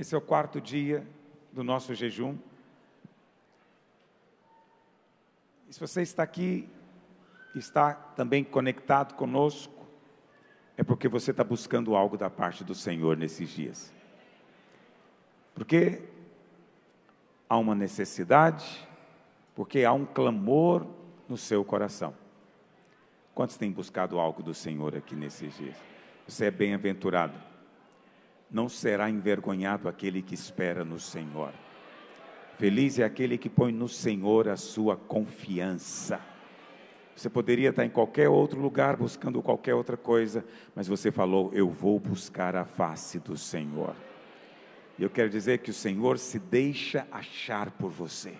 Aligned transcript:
Esse 0.00 0.14
é 0.14 0.18
o 0.18 0.20
quarto 0.22 0.62
dia 0.62 1.06
do 1.52 1.62
nosso 1.62 1.94
jejum. 1.94 2.38
E 5.68 5.74
se 5.74 5.78
você 5.78 6.00
está 6.00 6.22
aqui, 6.22 6.66
está 7.54 7.92
também 7.92 8.42
conectado 8.42 9.14
conosco, 9.14 9.86
é 10.78 10.82
porque 10.82 11.06
você 11.06 11.32
está 11.32 11.44
buscando 11.44 11.94
algo 11.94 12.16
da 12.16 12.30
parte 12.30 12.64
do 12.64 12.74
Senhor 12.74 13.14
nesses 13.14 13.50
dias. 13.50 13.92
Porque 15.54 16.00
há 17.46 17.58
uma 17.58 17.74
necessidade, 17.74 18.88
porque 19.54 19.84
há 19.84 19.92
um 19.92 20.06
clamor 20.06 20.86
no 21.28 21.36
seu 21.36 21.62
coração. 21.62 22.14
Quantos 23.34 23.58
têm 23.58 23.70
buscado 23.70 24.18
algo 24.18 24.42
do 24.42 24.54
Senhor 24.54 24.96
aqui 24.96 25.14
nesses 25.14 25.54
dias? 25.58 25.76
Você 26.26 26.46
é 26.46 26.50
bem-aventurado. 26.50 27.49
Não 28.50 28.68
será 28.68 29.08
envergonhado 29.08 29.88
aquele 29.88 30.22
que 30.22 30.34
espera 30.34 30.84
no 30.84 30.98
Senhor. 30.98 31.52
Feliz 32.58 32.98
é 32.98 33.04
aquele 33.04 33.38
que 33.38 33.48
põe 33.48 33.72
no 33.72 33.88
Senhor 33.88 34.48
a 34.48 34.56
sua 34.56 34.96
confiança. 34.96 36.20
Você 37.14 37.28
poderia 37.28 37.70
estar 37.70 37.84
em 37.84 37.90
qualquer 37.90 38.28
outro 38.28 38.60
lugar 38.60 38.96
buscando 38.96 39.42
qualquer 39.42 39.74
outra 39.74 39.96
coisa, 39.96 40.44
mas 40.74 40.88
você 40.88 41.10
falou: 41.10 41.50
Eu 41.54 41.70
vou 41.70 41.98
buscar 41.98 42.56
a 42.56 42.64
face 42.64 43.18
do 43.18 43.36
Senhor. 43.36 43.94
E 44.98 45.02
eu 45.02 45.08
quero 45.08 45.30
dizer 45.30 45.58
que 45.58 45.70
o 45.70 45.74
Senhor 45.74 46.18
se 46.18 46.38
deixa 46.38 47.06
achar 47.10 47.70
por 47.70 47.90
você. 47.90 48.34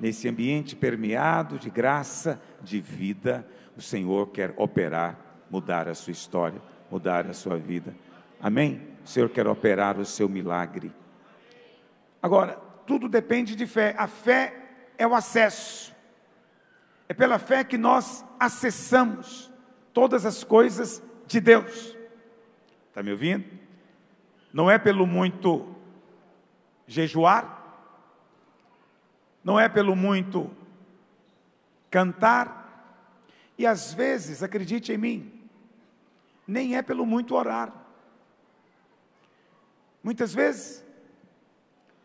Nesse 0.00 0.28
ambiente 0.28 0.74
permeado 0.74 1.58
de 1.58 1.70
graça, 1.70 2.40
de 2.62 2.80
vida, 2.80 3.46
o 3.76 3.82
Senhor 3.82 4.28
quer 4.28 4.54
operar, 4.56 5.44
mudar 5.50 5.88
a 5.88 5.94
sua 5.94 6.12
história, 6.12 6.60
mudar 6.90 7.26
a 7.26 7.34
sua 7.34 7.58
vida. 7.58 7.94
Amém? 8.40 8.93
O 9.04 9.08
Senhor 9.08 9.28
quer 9.28 9.46
operar 9.46 9.98
o 9.98 10.04
seu 10.04 10.28
milagre. 10.28 10.92
Agora, 12.22 12.54
tudo 12.86 13.08
depende 13.08 13.54
de 13.54 13.66
fé. 13.66 13.94
A 13.98 14.06
fé 14.06 14.54
é 14.96 15.06
o 15.06 15.14
acesso. 15.14 15.94
É 17.08 17.12
pela 17.12 17.38
fé 17.38 17.62
que 17.62 17.76
nós 17.76 18.24
acessamos 18.40 19.52
todas 19.92 20.24
as 20.24 20.42
coisas 20.42 21.02
de 21.26 21.38
Deus. 21.38 21.96
Está 22.88 23.02
me 23.02 23.10
ouvindo? 23.10 23.44
Não 24.52 24.70
é 24.70 24.78
pelo 24.78 25.06
muito 25.06 25.68
jejuar, 26.86 27.62
não 29.42 29.58
é 29.58 29.68
pelo 29.68 29.96
muito 29.96 30.50
cantar, 31.90 32.64
e 33.56 33.66
às 33.66 33.92
vezes, 33.94 34.42
acredite 34.42 34.92
em 34.92 34.98
mim, 34.98 35.48
nem 36.46 36.76
é 36.76 36.82
pelo 36.82 37.06
muito 37.06 37.34
orar. 37.34 37.83
Muitas 40.04 40.34
vezes, 40.34 40.84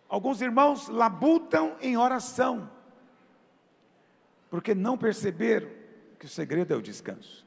alguns 0.07 0.39
irmãos 0.41 0.87
labutam 0.87 1.75
em 1.81 1.97
oração, 1.97 2.71
porque 4.49 4.73
não 4.73 4.97
perceberam 4.97 5.69
que 6.17 6.25
o 6.25 6.29
segredo 6.29 6.73
é 6.73 6.77
o 6.77 6.81
descanso. 6.81 7.45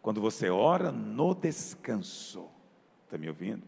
Quando 0.00 0.20
você 0.20 0.48
ora 0.50 0.92
no 0.92 1.34
descanso, 1.34 2.48
está 3.04 3.18
me 3.18 3.28
ouvindo? 3.28 3.64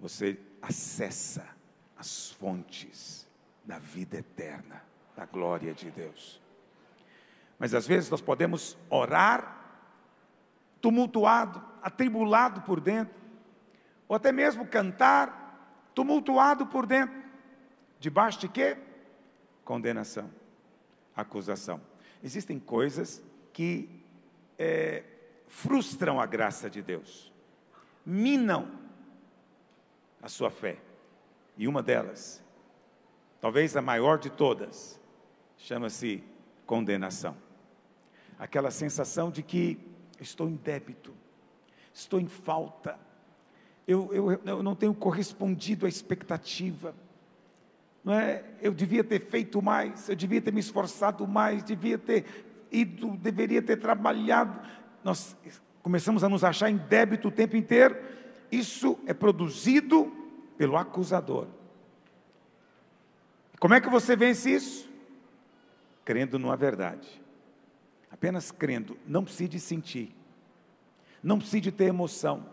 Você 0.00 0.36
acessa 0.60 1.48
as 1.96 2.32
fontes 2.32 3.28
da 3.64 3.78
vida 3.78 4.18
eterna, 4.18 4.82
da 5.16 5.24
glória 5.24 5.72
de 5.72 5.88
Deus. 5.88 6.40
Mas 7.60 7.74
às 7.74 7.86
vezes 7.86 8.10
nós 8.10 8.20
podemos 8.20 8.76
orar 8.90 9.60
tumultuado, 10.80 11.62
atribulado 11.80 12.62
por 12.62 12.80
dentro, 12.80 13.21
ou 14.12 14.16
até 14.16 14.30
mesmo 14.30 14.66
cantar 14.66 15.88
tumultuado 15.94 16.66
por 16.66 16.84
dentro, 16.84 17.18
debaixo 17.98 18.40
de 18.40 18.46
quê? 18.46 18.76
Condenação, 19.64 20.30
acusação. 21.16 21.80
Existem 22.22 22.60
coisas 22.60 23.22
que 23.54 23.88
é, 24.58 25.02
frustram 25.46 26.20
a 26.20 26.26
graça 26.26 26.68
de 26.68 26.82
Deus, 26.82 27.32
minam 28.04 28.70
a 30.20 30.28
sua 30.28 30.50
fé. 30.50 30.76
E 31.56 31.66
uma 31.66 31.82
delas, 31.82 32.44
talvez 33.40 33.78
a 33.78 33.80
maior 33.80 34.18
de 34.18 34.28
todas, 34.28 35.00
chama-se 35.56 36.22
condenação 36.66 37.34
aquela 38.38 38.70
sensação 38.70 39.30
de 39.30 39.42
que 39.42 39.78
estou 40.20 40.50
em 40.50 40.56
débito, 40.56 41.14
estou 41.94 42.20
em 42.20 42.26
falta, 42.26 42.98
eu, 43.86 44.12
eu, 44.12 44.40
eu 44.44 44.62
não 44.62 44.74
tenho 44.74 44.94
correspondido 44.94 45.86
à 45.86 45.88
expectativa, 45.88 46.94
não 48.04 48.12
é? 48.14 48.44
Eu 48.60 48.72
devia 48.72 49.04
ter 49.04 49.20
feito 49.26 49.60
mais, 49.60 50.08
eu 50.08 50.16
devia 50.16 50.40
ter 50.40 50.52
me 50.52 50.60
esforçado 50.60 51.26
mais, 51.26 51.62
devia 51.62 51.98
ter 51.98 52.24
ido, 52.70 53.16
deveria 53.16 53.62
ter 53.62 53.76
trabalhado. 53.76 54.60
Nós 55.04 55.36
começamos 55.82 56.24
a 56.24 56.28
nos 56.28 56.44
achar 56.44 56.70
em 56.70 56.76
débito 56.76 57.28
o 57.28 57.32
tempo 57.32 57.56
inteiro. 57.56 57.96
Isso 58.50 58.98
é 59.06 59.14
produzido 59.14 60.12
pelo 60.56 60.76
acusador. 60.76 61.46
Como 63.58 63.74
é 63.74 63.80
que 63.80 63.88
você 63.88 64.16
vence 64.16 64.50
isso? 64.50 64.90
Crendo 66.04 66.38
numa 66.38 66.56
verdade 66.56 67.22
apenas 68.22 68.52
crendo, 68.52 68.96
não 69.04 69.24
precise 69.24 69.58
sentir, 69.58 70.14
não 71.20 71.38
precise 71.38 71.72
ter 71.72 71.86
emoção. 71.86 72.46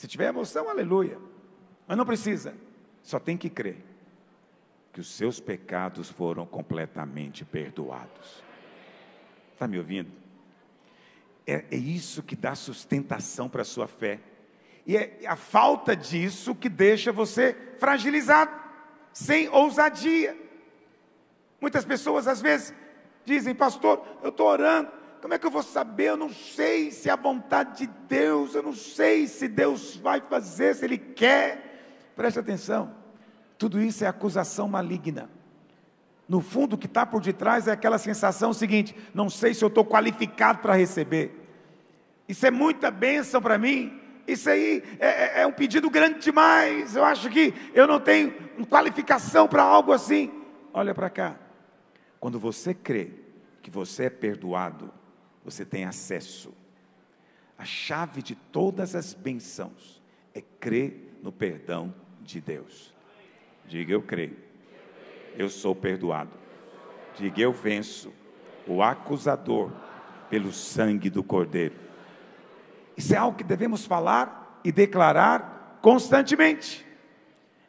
Se 0.00 0.08
tiver 0.08 0.28
emoção, 0.28 0.66
aleluia, 0.66 1.18
mas 1.86 1.94
não 1.94 2.06
precisa, 2.06 2.54
só 3.02 3.20
tem 3.20 3.36
que 3.36 3.50
crer 3.50 3.84
que 4.94 5.00
os 5.00 5.10
seus 5.10 5.38
pecados 5.38 6.08
foram 6.08 6.46
completamente 6.46 7.44
perdoados. 7.44 8.42
Está 9.52 9.68
me 9.68 9.76
ouvindo? 9.76 10.10
É, 11.46 11.66
é 11.70 11.76
isso 11.76 12.22
que 12.22 12.34
dá 12.34 12.54
sustentação 12.54 13.46
para 13.46 13.60
a 13.60 13.64
sua 13.66 13.86
fé. 13.86 14.20
E 14.86 14.96
é 14.96 15.20
a 15.26 15.36
falta 15.36 15.94
disso 15.94 16.54
que 16.54 16.70
deixa 16.70 17.12
você 17.12 17.54
fragilizado, 17.78 18.52
sem 19.12 19.50
ousadia. 19.50 20.34
Muitas 21.60 21.84
pessoas, 21.84 22.26
às 22.26 22.40
vezes, 22.40 22.74
Dizem, 23.24 23.54
pastor, 23.54 24.02
eu 24.22 24.30
estou 24.30 24.46
orando, 24.46 24.90
como 25.20 25.34
é 25.34 25.38
que 25.38 25.46
eu 25.46 25.50
vou 25.50 25.62
saber? 25.62 26.10
Eu 26.10 26.16
não 26.16 26.30
sei 26.30 26.90
se 26.90 27.08
é 27.08 27.12
a 27.12 27.16
vontade 27.16 27.86
de 27.86 27.92
Deus, 28.08 28.54
eu 28.54 28.62
não 28.62 28.72
sei 28.72 29.26
se 29.26 29.48
Deus 29.48 29.96
vai 29.96 30.20
fazer, 30.20 30.74
se 30.74 30.84
Ele 30.84 30.98
quer. 30.98 32.12
Preste 32.16 32.38
atenção, 32.38 32.94
tudo 33.58 33.80
isso 33.80 34.04
é 34.04 34.06
acusação 34.06 34.66
maligna. 34.66 35.30
No 36.28 36.40
fundo, 36.40 36.74
o 36.74 36.78
que 36.78 36.86
está 36.86 37.04
por 37.04 37.20
detrás 37.20 37.66
é 37.66 37.72
aquela 37.72 37.98
sensação 37.98 38.52
seguinte: 38.52 38.96
não 39.12 39.28
sei 39.28 39.52
se 39.52 39.64
eu 39.64 39.68
estou 39.68 39.84
qualificado 39.84 40.60
para 40.60 40.74
receber. 40.74 41.36
Isso 42.28 42.46
é 42.46 42.50
muita 42.50 42.90
bênção 42.90 43.42
para 43.42 43.58
mim. 43.58 44.00
Isso 44.26 44.48
aí 44.48 44.82
é, 45.00 45.08
é, 45.08 45.42
é, 45.42 45.46
um 45.46 45.52
pedido 45.52 45.90
grande 45.90 46.20
demais. 46.20 46.94
Eu 46.94 47.04
acho 47.04 47.28
que 47.28 47.52
eu 47.74 47.86
não 47.86 47.98
tenho 47.98 48.32
qualificação 48.68 49.48
para 49.48 49.62
algo 49.62 49.92
assim. 49.92 50.30
Olha 50.72 50.94
para 50.94 51.10
cá. 51.10 51.36
Quando 52.20 52.38
você 52.38 52.72
crê 52.72 53.10
que 53.60 53.70
você 53.70 54.04
é 54.04 54.10
perdoado, 54.10 54.99
você 55.44 55.64
tem 55.64 55.84
acesso. 55.84 56.52
A 57.58 57.64
chave 57.64 58.22
de 58.22 58.34
todas 58.34 58.94
as 58.94 59.12
bênçãos 59.14 60.00
é 60.34 60.42
crer 60.60 61.18
no 61.22 61.30
perdão 61.30 61.94
de 62.20 62.40
Deus. 62.40 62.94
Diga 63.66 63.92
eu 63.92 64.02
creio. 64.02 64.36
Eu 65.36 65.48
sou 65.48 65.74
perdoado. 65.74 66.30
Diga 67.16 67.40
eu 67.40 67.52
venço 67.52 68.12
o 68.66 68.82
acusador 68.82 69.72
pelo 70.28 70.52
sangue 70.52 71.10
do 71.10 71.22
Cordeiro. 71.22 71.74
Isso 72.96 73.14
é 73.14 73.16
algo 73.16 73.36
que 73.36 73.44
devemos 73.44 73.84
falar 73.84 74.60
e 74.64 74.70
declarar 74.70 75.78
constantemente. 75.82 76.86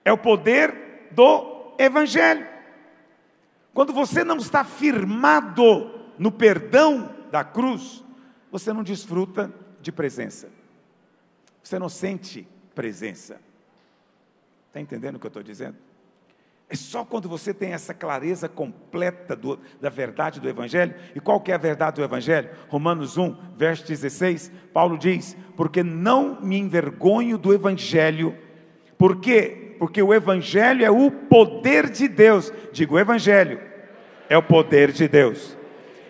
É 0.03 0.11
o 0.11 0.17
poder 0.17 1.09
do 1.11 1.73
Evangelho. 1.77 2.47
Quando 3.73 3.93
você 3.93 4.23
não 4.23 4.37
está 4.37 4.63
firmado 4.63 5.89
no 6.17 6.31
perdão 6.31 7.20
da 7.31 7.43
cruz, 7.43 8.03
você 8.51 8.73
não 8.73 8.83
desfruta 8.83 9.51
de 9.81 9.91
presença. 9.91 10.49
Você 11.63 11.79
não 11.79 11.89
sente 11.89 12.47
presença. 12.75 13.39
Está 14.67 14.79
entendendo 14.79 15.15
o 15.15 15.19
que 15.19 15.25
eu 15.25 15.29
estou 15.29 15.43
dizendo? 15.43 15.77
É 16.69 16.75
só 16.75 17.03
quando 17.03 17.27
você 17.27 17.53
tem 17.53 17.73
essa 17.73 17.93
clareza 17.93 18.47
completa 18.47 19.35
do, 19.35 19.59
da 19.79 19.89
verdade 19.89 20.39
do 20.39 20.47
Evangelho. 20.47 20.95
E 21.13 21.19
qual 21.19 21.41
que 21.41 21.51
é 21.51 21.55
a 21.55 21.57
verdade 21.57 21.97
do 21.97 22.03
Evangelho? 22.03 22.49
Romanos 22.69 23.17
1, 23.17 23.55
verso 23.57 23.85
16, 23.85 24.51
Paulo 24.73 24.97
diz: 24.97 25.35
Porque 25.57 25.83
não 25.83 26.39
me 26.41 26.57
envergonho 26.57 27.37
do 27.37 27.53
Evangelho. 27.53 28.37
Por 28.97 29.19
quê? 29.19 29.61
porque 29.81 29.99
o 29.99 30.13
Evangelho 30.13 30.85
é 30.85 30.91
o 30.91 31.09
poder 31.09 31.89
de 31.89 32.07
Deus. 32.07 32.53
Digo, 32.71 32.93
o 32.93 32.99
Evangelho 32.99 33.59
é 34.29 34.37
o 34.37 34.43
poder 34.43 34.91
de 34.91 35.07
Deus. 35.07 35.57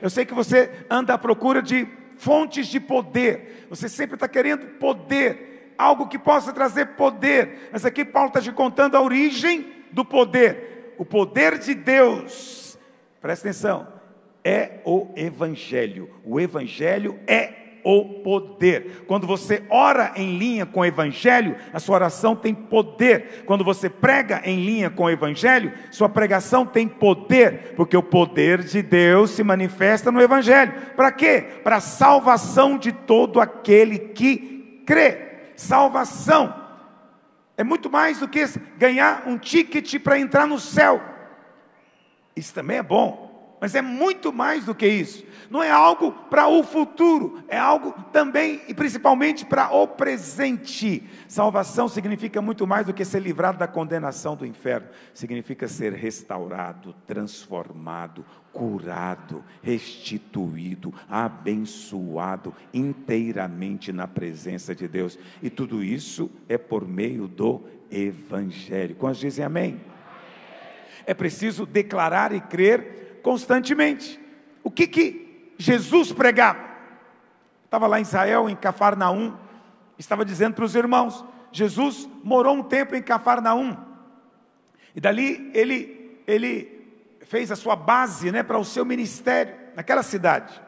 Eu 0.02 0.10
sei 0.10 0.26
que 0.26 0.34
você 0.34 0.72
anda 0.90 1.14
à 1.14 1.18
procura 1.18 1.62
de 1.62 1.88
fontes 2.18 2.68
de 2.68 2.80
poder, 2.80 3.66
você 3.70 3.90
sempre 3.90 4.16
está 4.16 4.28
querendo 4.28 4.78
poder, 4.78 5.74
algo 5.78 6.08
que 6.08 6.20
possa 6.20 6.54
trazer 6.54 6.88
poder. 6.90 7.70
Mas 7.72 7.86
aqui 7.86 8.06
Paulo 8.06 8.28
está 8.28 8.42
te 8.42 8.52
contando 8.52 8.96
a 8.96 9.02
origem 9.02 9.72
do 9.92 10.06
poder. 10.06 10.94
O 10.98 11.06
poder 11.06 11.58
de 11.58 11.74
Deus, 11.74 12.78
presta 13.20 13.48
atenção, 13.48 13.88
é 14.44 14.80
o 14.86 15.12
Evangelho. 15.16 16.10
O 16.24 16.40
Evangelho 16.40 17.20
é 17.26 17.61
o 17.84 18.22
poder. 18.22 19.04
Quando 19.08 19.26
você 19.26 19.64
ora 19.70 20.12
em 20.16 20.38
linha 20.38 20.66
com 20.66 20.82
o 20.82 20.86
Evangelho, 20.86 21.56
a 21.74 21.80
sua 21.80 21.96
oração 21.96 22.36
tem 22.36 22.54
poder. 22.54 23.44
Quando 23.46 23.64
você 23.64 23.90
prega 23.90 24.42
em 24.44 24.64
linha 24.64 24.90
com 24.90 25.04
o 25.04 25.10
Evangelho, 25.10 25.74
sua 25.92 26.10
pregação 26.10 26.66
tem 26.66 26.88
poder, 26.88 27.74
porque 27.76 27.98
o 27.98 28.04
poder 28.04 28.64
de 28.64 28.82
Deus 28.82 29.32
se 29.32 29.44
manifesta 29.44 30.12
no 30.12 30.22
Evangelho. 30.22 30.74
Para 30.96 31.12
quê? 31.12 31.46
Para 31.64 31.78
a 31.78 31.82
salvação 31.82 32.78
de 32.78 32.92
todo 32.92 33.40
aquele 33.40 34.00
que 34.00 34.84
crê. 34.86 35.30
Salvação 35.56 36.62
é 37.62 37.64
muito 37.64 37.90
mais 37.90 38.20
do 38.20 38.28
que 38.28 38.44
ganhar 38.78 39.24
um 39.28 39.38
ticket 39.38 40.00
para 40.00 40.20
entrar 40.20 40.48
no 40.48 40.60
céu. 40.60 41.00
Isso 42.36 42.54
também 42.54 42.78
é 42.78 42.84
bom, 42.84 43.58
mas 43.62 43.76
é 43.76 43.82
muito 43.82 44.34
mais 44.34 44.66
do 44.66 44.74
que 44.74 44.88
isso. 44.88 45.24
Não 45.52 45.62
é 45.62 45.70
algo 45.70 46.14
para 46.30 46.48
o 46.48 46.64
futuro, 46.64 47.44
é 47.50 47.58
algo 47.58 47.92
também 48.14 48.62
e 48.70 48.74
principalmente 48.74 49.46
para 49.46 49.70
o 49.70 49.86
presente. 49.86 51.04
Salvação 51.28 51.90
significa 51.90 52.42
muito 52.42 52.66
mais 52.66 52.86
do 52.86 52.94
que 52.94 53.04
ser 53.04 53.20
livrado 53.20 53.58
da 53.58 53.68
condenação 53.68 54.34
do 54.34 54.46
inferno. 54.46 54.88
Significa 55.14 55.68
ser 55.68 55.92
restaurado, 55.92 56.96
transformado, 57.06 58.24
curado, 58.54 59.44
restituído, 59.62 60.94
abençoado 61.10 62.56
inteiramente 62.74 63.92
na 63.92 64.08
presença 64.08 64.74
de 64.74 64.88
Deus. 64.88 65.20
E 65.44 65.50
tudo 65.50 65.84
isso 65.84 66.32
é 66.48 66.58
por 66.58 66.88
meio 66.88 67.28
do 67.28 67.62
evangelho. 67.92 68.96
Quantos 68.96 69.20
dizem 69.20 69.44
amém? 69.44 69.82
É 71.06 71.14
preciso 71.14 71.66
declarar 71.66 72.32
e 72.32 72.40
crer 72.40 73.20
constantemente. 73.22 74.18
O 74.64 74.72
que 74.72 74.88
que 74.88 75.31
Jesus 75.62 76.12
pregava? 76.12 76.60
Estava 77.64 77.86
lá 77.86 78.00
em 78.00 78.02
Israel, 78.02 78.50
em 78.50 78.56
Cafarnaum, 78.56 79.38
estava 79.98 80.26
dizendo 80.26 80.56
para 80.56 80.66
os 80.66 80.76
irmãos: 80.76 81.24
Jesus 81.52 82.10
morou 82.24 82.56
um 82.56 82.64
tempo 82.64 82.96
em 82.96 83.02
Cafarnaum, 83.02 83.78
e 84.96 85.00
dali 85.00 85.52
ele, 85.54 86.20
ele 86.26 86.98
fez 87.28 87.52
a 87.52 87.56
sua 87.56 87.76
base 87.76 88.32
né, 88.32 88.42
para 88.42 88.58
o 88.58 88.66
seu 88.66 88.84
ministério 88.84 89.56
naquela 89.76 90.02
cidade. 90.02 90.60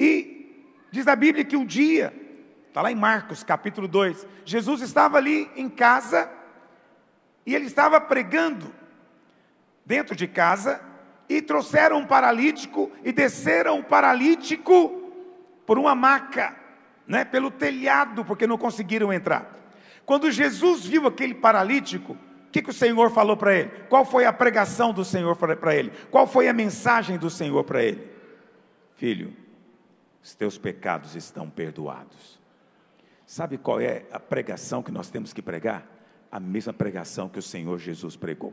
E 0.00 0.66
diz 0.90 1.06
a 1.06 1.14
Bíblia 1.14 1.44
que 1.44 1.56
um 1.56 1.66
dia, 1.66 2.12
está 2.68 2.80
lá 2.80 2.90
em 2.90 2.96
Marcos 2.96 3.44
capítulo 3.44 3.86
2, 3.86 4.26
Jesus 4.46 4.80
estava 4.80 5.18
ali 5.18 5.50
em 5.54 5.68
casa 5.68 6.30
e 7.44 7.54
ele 7.54 7.66
estava 7.66 8.00
pregando 8.00 8.72
dentro 9.84 10.16
de 10.16 10.26
casa 10.26 10.80
e 11.36 11.42
trouxeram 11.42 11.98
um 11.98 12.06
paralítico 12.06 12.90
e 13.04 13.12
desceram 13.12 13.80
o 13.80 13.84
paralítico 13.84 15.02
por 15.66 15.78
uma 15.78 15.94
maca, 15.94 16.56
né, 17.06 17.24
pelo 17.24 17.50
telhado, 17.50 18.24
porque 18.24 18.46
não 18.46 18.58
conseguiram 18.58 19.12
entrar. 19.12 19.56
Quando 20.04 20.30
Jesus 20.30 20.84
viu 20.84 21.06
aquele 21.06 21.34
paralítico, 21.34 22.12
o 22.12 22.50
que, 22.52 22.62
que 22.62 22.70
o 22.70 22.74
Senhor 22.74 23.10
falou 23.10 23.36
para 23.36 23.54
ele? 23.54 23.70
Qual 23.88 24.04
foi 24.04 24.26
a 24.26 24.32
pregação 24.32 24.92
do 24.92 25.04
Senhor 25.04 25.36
para 25.36 25.74
ele? 25.74 25.92
Qual 26.10 26.26
foi 26.26 26.48
a 26.48 26.52
mensagem 26.52 27.16
do 27.16 27.30
Senhor 27.30 27.64
para 27.64 27.82
ele? 27.82 28.10
Filho, 28.96 29.34
os 30.22 30.34
teus 30.34 30.58
pecados 30.58 31.16
estão 31.16 31.48
perdoados. 31.48 32.40
Sabe 33.26 33.56
qual 33.56 33.80
é 33.80 34.04
a 34.12 34.20
pregação 34.20 34.82
que 34.82 34.92
nós 34.92 35.08
temos 35.08 35.32
que 35.32 35.40
pregar? 35.40 35.86
A 36.30 36.38
mesma 36.38 36.72
pregação 36.72 37.28
que 37.28 37.38
o 37.38 37.42
Senhor 37.42 37.78
Jesus 37.78 38.16
pregou. 38.16 38.52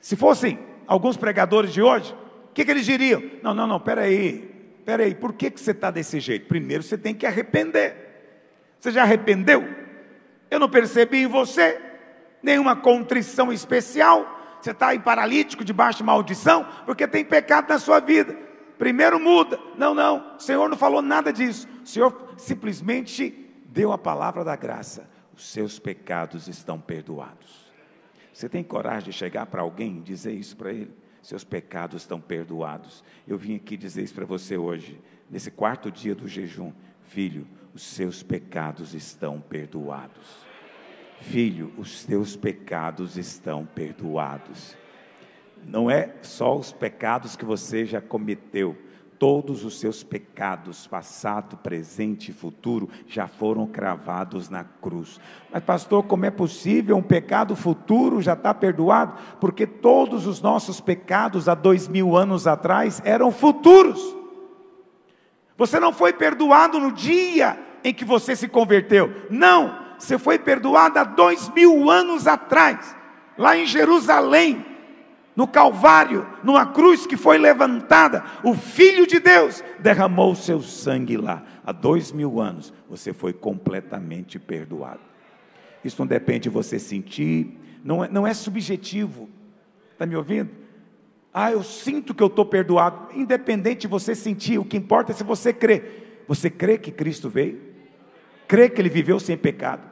Se 0.00 0.16
fossem 0.16 0.58
alguns 0.86 1.16
pregadores 1.16 1.72
de 1.72 1.82
hoje, 1.82 2.14
o 2.50 2.52
que, 2.52 2.64
que, 2.64 2.70
eles 2.70 2.84
diriam? 2.84 3.22
Não, 3.42 3.54
não, 3.54 3.66
não, 3.66 3.78
peraí, 3.78 4.50
peraí, 4.84 5.14
por 5.14 5.32
que, 5.32 5.50
que 5.50 5.60
você 5.60 5.70
está 5.70 5.90
desse 5.90 6.18
jeito? 6.18 6.48
Primeiro 6.48 6.82
você 6.82 6.98
tem 6.98 7.14
que 7.14 7.26
arrepender. 7.26 8.10
Você 8.78 8.90
já 8.90 9.02
arrependeu? 9.02 9.68
Eu 10.50 10.58
não 10.58 10.68
percebi 10.68 11.18
em 11.18 11.26
você 11.26 11.80
nenhuma 12.42 12.74
contrição 12.74 13.52
especial. 13.52 14.38
Você 14.60 14.72
está 14.72 14.88
aí 14.88 14.98
paralítico, 14.98 15.64
debaixo 15.64 15.98
de 15.98 16.04
maldição, 16.04 16.66
porque 16.84 17.06
tem 17.06 17.24
pecado 17.24 17.68
na 17.68 17.78
sua 17.78 18.00
vida. 18.00 18.36
Primeiro 18.78 19.20
muda. 19.20 19.60
Não, 19.76 19.94
não, 19.94 20.36
o 20.36 20.40
Senhor 20.40 20.68
não 20.68 20.76
falou 20.76 21.02
nada 21.02 21.32
disso. 21.32 21.68
O 21.84 21.86
Senhor 21.86 22.34
simplesmente 22.36 23.48
deu 23.66 23.92
a 23.92 23.98
palavra 23.98 24.42
da 24.42 24.56
graça. 24.56 25.08
Os 25.36 25.50
seus 25.50 25.78
pecados 25.78 26.48
estão 26.48 26.80
perdoados. 26.80 27.69
Você 28.40 28.48
tem 28.48 28.64
coragem 28.64 29.10
de 29.10 29.12
chegar 29.12 29.44
para 29.44 29.60
alguém 29.60 29.98
e 29.98 30.00
dizer 30.00 30.32
isso 30.32 30.56
para 30.56 30.72
ele? 30.72 30.90
Seus 31.20 31.44
pecados 31.44 32.00
estão 32.00 32.18
perdoados. 32.18 33.04
Eu 33.28 33.36
vim 33.36 33.54
aqui 33.54 33.76
dizer 33.76 34.02
isso 34.02 34.14
para 34.14 34.24
você 34.24 34.56
hoje, 34.56 34.98
nesse 35.28 35.50
quarto 35.50 35.90
dia 35.90 36.14
do 36.14 36.26
jejum. 36.26 36.72
Filho, 37.02 37.46
os 37.74 37.82
seus 37.82 38.22
pecados 38.22 38.94
estão 38.94 39.42
perdoados. 39.42 40.26
Filho, 41.20 41.70
os 41.76 42.02
teus 42.06 42.34
pecados 42.34 43.18
estão 43.18 43.66
perdoados. 43.66 44.74
Não 45.62 45.90
é 45.90 46.14
só 46.22 46.56
os 46.56 46.72
pecados 46.72 47.36
que 47.36 47.44
você 47.44 47.84
já 47.84 48.00
cometeu, 48.00 48.74
todos 49.20 49.66
os 49.66 49.78
seus 49.78 50.02
pecados, 50.02 50.86
passado, 50.86 51.58
presente 51.58 52.30
e 52.30 52.34
futuro, 52.34 52.88
já 53.06 53.28
foram 53.28 53.66
cravados 53.66 54.48
na 54.48 54.64
cruz. 54.64 55.20
Mas, 55.52 55.62
pastor, 55.62 56.04
como 56.04 56.24
é 56.24 56.30
possível 56.30 56.96
um 56.96 57.02
pecado 57.02 57.54
futuro 57.54 58.22
já 58.22 58.32
está 58.32 58.54
perdoado? 58.54 59.12
Porque 59.38 59.66
todos 59.66 60.26
os 60.26 60.40
nossos 60.40 60.80
pecados 60.80 61.50
há 61.50 61.54
dois 61.54 61.86
mil 61.86 62.16
anos 62.16 62.46
atrás 62.46 63.02
eram 63.04 63.30
futuros. 63.30 64.00
Você 65.58 65.78
não 65.78 65.92
foi 65.92 66.14
perdoado 66.14 66.80
no 66.80 66.90
dia 66.90 67.58
em 67.84 67.92
que 67.92 68.06
você 68.06 68.34
se 68.34 68.48
converteu, 68.48 69.14
não, 69.28 69.78
você 69.98 70.18
foi 70.18 70.38
perdoado 70.38 70.98
há 70.98 71.04
dois 71.04 71.46
mil 71.50 71.90
anos 71.90 72.26
atrás, 72.26 72.96
lá 73.36 73.54
em 73.54 73.66
Jerusalém, 73.66 74.64
no 75.36 75.46
Calvário, 75.46 76.26
numa 76.42 76.66
cruz 76.66 77.06
que 77.06 77.16
foi 77.16 77.38
levantada, 77.38 78.24
o 78.42 78.54
Filho 78.54 79.06
de 79.06 79.20
Deus 79.20 79.62
derramou 79.78 80.32
o 80.32 80.36
seu 80.36 80.60
sangue 80.60 81.16
lá. 81.16 81.42
Há 81.64 81.72
dois 81.72 82.12
mil 82.12 82.40
anos 82.40 82.72
você 82.88 83.12
foi 83.12 83.32
completamente 83.32 84.38
perdoado. 84.38 85.00
Isso 85.84 85.96
não 86.00 86.06
depende 86.06 86.40
de 86.40 86.48
você 86.50 86.78
sentir, 86.78 87.58
não 87.84 88.04
é, 88.04 88.08
não 88.08 88.26
é 88.26 88.34
subjetivo. 88.34 89.28
Está 89.92 90.04
me 90.04 90.16
ouvindo? 90.16 90.50
Ah, 91.32 91.52
eu 91.52 91.62
sinto 91.62 92.12
que 92.12 92.22
eu 92.22 92.26
estou 92.26 92.44
perdoado. 92.44 93.14
Independente 93.14 93.82
de 93.82 93.86
você 93.86 94.14
sentir, 94.14 94.58
o 94.58 94.64
que 94.64 94.76
importa 94.76 95.12
é 95.12 95.14
se 95.14 95.22
você 95.22 95.52
crê. 95.52 95.82
Você 96.26 96.50
crê 96.50 96.76
que 96.76 96.90
Cristo 96.90 97.28
veio? 97.28 97.60
Crê 98.48 98.68
que 98.68 98.80
Ele 98.80 98.88
viveu 98.88 99.20
sem 99.20 99.36
pecado? 99.36 99.89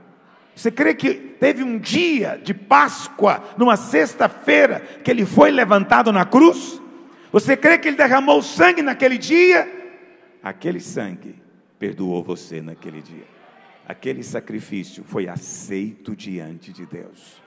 Você 0.59 0.73
crê 0.73 0.93
que 0.93 1.15
teve 1.15 1.63
um 1.63 1.79
dia 1.79 2.37
de 2.43 2.53
Páscoa, 2.53 3.45
numa 3.57 3.77
sexta-feira, 3.77 4.81
que 5.05 5.09
ele 5.09 5.25
foi 5.25 5.53
levantado 5.53 6.13
na 6.13 6.25
cruz? 6.25 6.83
Você 7.31 7.57
crê 7.57 7.79
que 7.79 7.87
ele 7.87 7.97
derramou 7.97 8.43
sangue 8.43 8.83
naquele 8.83 9.17
dia? 9.17 9.71
Aquele 10.43 10.81
sangue 10.81 11.37
perdoou 11.79 12.25
você 12.25 12.61
naquele 12.61 13.01
dia. 13.01 13.23
Aquele 13.87 14.25
sacrifício 14.25 15.05
foi 15.05 15.29
aceito 15.29 16.17
diante 16.17 16.73
de 16.73 16.85
Deus. 16.85 17.41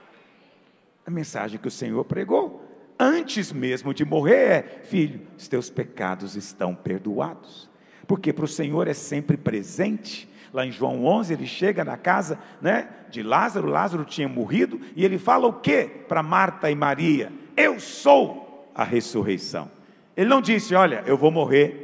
A 1.04 1.10
mensagem 1.10 1.60
que 1.60 1.68
o 1.68 1.70
Senhor 1.70 2.02
pregou, 2.06 2.66
antes 2.98 3.52
mesmo 3.52 3.92
de 3.92 4.06
morrer, 4.06 4.34
é: 4.34 4.80
Filho, 4.84 5.20
os 5.36 5.46
teus 5.48 5.68
pecados 5.68 6.34
estão 6.34 6.74
perdoados. 6.74 7.68
Porque 8.06 8.32
para 8.32 8.46
o 8.46 8.48
Senhor 8.48 8.88
é 8.88 8.94
sempre 8.94 9.36
presente 9.36 10.31
Lá 10.52 10.66
em 10.66 10.72
João 10.72 11.04
11, 11.04 11.32
ele 11.32 11.46
chega 11.46 11.84
na 11.84 11.96
casa 11.96 12.38
né, 12.60 12.88
de 13.10 13.22
Lázaro, 13.22 13.68
Lázaro 13.68 14.04
tinha 14.04 14.28
morrido, 14.28 14.80
e 14.94 15.04
ele 15.04 15.18
fala 15.18 15.46
o 15.46 15.54
que 15.54 15.84
para 15.84 16.22
Marta 16.22 16.70
e 16.70 16.74
Maria? 16.74 17.32
Eu 17.56 17.80
sou 17.80 18.68
a 18.74 18.84
ressurreição. 18.84 19.70
Ele 20.16 20.28
não 20.28 20.42
disse, 20.42 20.74
olha, 20.74 21.02
eu 21.06 21.16
vou 21.16 21.30
morrer 21.30 21.82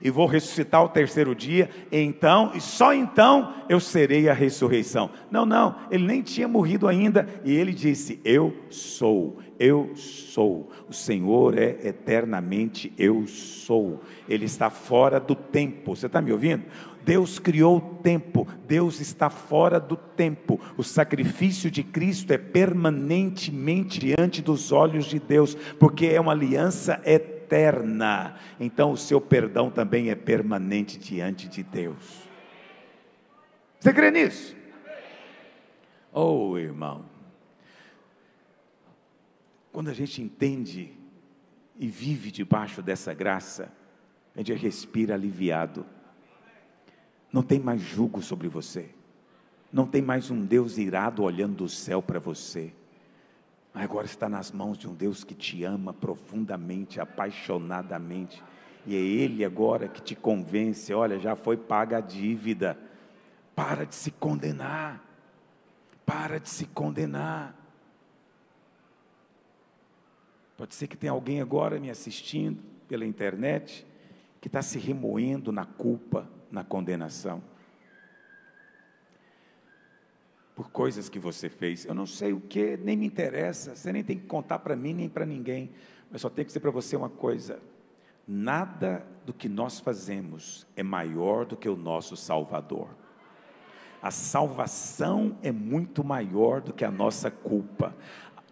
e 0.00 0.10
vou 0.10 0.26
ressuscitar 0.26 0.84
o 0.84 0.88
terceiro 0.88 1.34
dia, 1.34 1.70
então, 1.90 2.52
e 2.54 2.60
só 2.60 2.92
então 2.92 3.54
eu 3.68 3.80
serei 3.80 4.28
a 4.28 4.34
ressurreição. 4.34 5.10
Não, 5.30 5.46
não, 5.46 5.74
ele 5.90 6.06
nem 6.06 6.22
tinha 6.22 6.46
morrido 6.46 6.86
ainda, 6.86 7.28
e 7.44 7.54
ele 7.54 7.72
disse: 7.72 8.20
Eu 8.24 8.54
sou, 8.68 9.38
eu 9.58 9.92
sou. 9.96 10.70
O 10.88 10.92
Senhor 10.92 11.56
é 11.56 11.76
eternamente 11.82 12.92
eu 12.98 13.26
sou. 13.26 14.00
Ele 14.28 14.44
está 14.44 14.70
fora 14.70 15.18
do 15.18 15.34
tempo. 15.34 15.96
Você 15.96 16.06
está 16.06 16.20
me 16.20 16.32
ouvindo? 16.32 16.64
Deus 17.06 17.38
criou 17.38 17.76
o 17.76 17.80
tempo, 18.02 18.48
Deus 18.66 19.00
está 19.00 19.30
fora 19.30 19.78
do 19.78 19.96
tempo. 19.96 20.60
O 20.76 20.82
sacrifício 20.82 21.70
de 21.70 21.84
Cristo 21.84 22.32
é 22.32 22.36
permanentemente 22.36 24.00
diante 24.00 24.42
dos 24.42 24.72
olhos 24.72 25.04
de 25.04 25.20
Deus, 25.20 25.54
porque 25.78 26.06
é 26.06 26.20
uma 26.20 26.32
aliança 26.32 27.00
eterna. 27.04 28.34
Então 28.58 28.90
o 28.90 28.96
seu 28.96 29.20
perdão 29.20 29.70
também 29.70 30.10
é 30.10 30.16
permanente 30.16 30.98
diante 30.98 31.46
de 31.46 31.62
Deus. 31.62 32.28
Você 33.78 33.92
crê 33.92 34.10
nisso? 34.10 34.56
Oh, 36.12 36.58
irmão. 36.58 37.04
Quando 39.70 39.90
a 39.90 39.94
gente 39.94 40.20
entende 40.20 40.92
e 41.78 41.86
vive 41.86 42.32
debaixo 42.32 42.82
dessa 42.82 43.14
graça, 43.14 43.72
a 44.34 44.38
gente 44.40 44.54
respira 44.54 45.14
aliviado. 45.14 45.86
Não 47.32 47.42
tem 47.42 47.58
mais 47.58 47.80
julgo 47.80 48.22
sobre 48.22 48.48
você. 48.48 48.90
Não 49.72 49.86
tem 49.86 50.00
mais 50.00 50.30
um 50.30 50.44
Deus 50.44 50.78
irado 50.78 51.22
olhando 51.22 51.56
do 51.56 51.68
céu 51.68 52.00
para 52.02 52.18
você. 52.18 52.72
Agora 53.74 54.06
está 54.06 54.28
nas 54.28 54.50
mãos 54.50 54.78
de 54.78 54.88
um 54.88 54.94
Deus 54.94 55.22
que 55.22 55.34
te 55.34 55.62
ama 55.64 55.92
profundamente, 55.92 56.98
apaixonadamente. 56.98 58.42
E 58.86 58.94
é 58.94 58.98
Ele 58.98 59.44
agora 59.44 59.86
que 59.86 60.00
te 60.00 60.14
convence: 60.14 60.94
olha, 60.94 61.18
já 61.18 61.36
foi 61.36 61.56
paga 61.56 61.98
a 61.98 62.00
dívida. 62.00 62.78
Para 63.54 63.84
de 63.84 63.94
se 63.94 64.10
condenar. 64.10 65.04
Para 66.06 66.40
de 66.40 66.48
se 66.48 66.64
condenar. 66.66 67.54
Pode 70.56 70.74
ser 70.74 70.86
que 70.86 70.96
tenha 70.96 71.12
alguém 71.12 71.42
agora 71.42 71.78
me 71.78 71.90
assistindo 71.90 72.62
pela 72.88 73.04
internet 73.04 73.86
que 74.40 74.48
está 74.48 74.62
se 74.62 74.78
remoendo 74.78 75.52
na 75.52 75.66
culpa, 75.66 76.26
na 76.50 76.64
condenação. 76.64 77.42
Por 80.54 80.70
coisas 80.70 81.08
que 81.08 81.18
você 81.18 81.48
fez. 81.48 81.84
Eu 81.84 81.94
não 81.94 82.06
sei 82.06 82.32
o 82.32 82.40
que, 82.40 82.76
nem 82.78 82.96
me 82.96 83.06
interessa. 83.06 83.74
Você 83.74 83.92
nem 83.92 84.02
tem 84.02 84.18
que 84.18 84.26
contar 84.26 84.58
para 84.60 84.74
mim 84.74 84.94
nem 84.94 85.08
para 85.08 85.26
ninguém. 85.26 85.70
Mas 86.10 86.22
só 86.22 86.30
tenho 86.30 86.44
que 86.44 86.50
dizer 86.50 86.60
para 86.60 86.70
você 86.70 86.96
uma 86.96 87.10
coisa: 87.10 87.60
nada 88.26 89.06
do 89.26 89.34
que 89.34 89.48
nós 89.48 89.80
fazemos 89.80 90.66
é 90.74 90.82
maior 90.82 91.44
do 91.44 91.56
que 91.56 91.68
o 91.68 91.76
nosso 91.76 92.16
Salvador. 92.16 92.88
A 94.00 94.10
salvação 94.10 95.36
é 95.42 95.50
muito 95.50 96.04
maior 96.04 96.60
do 96.60 96.72
que 96.72 96.84
a 96.84 96.90
nossa 96.90 97.30
culpa 97.30 97.94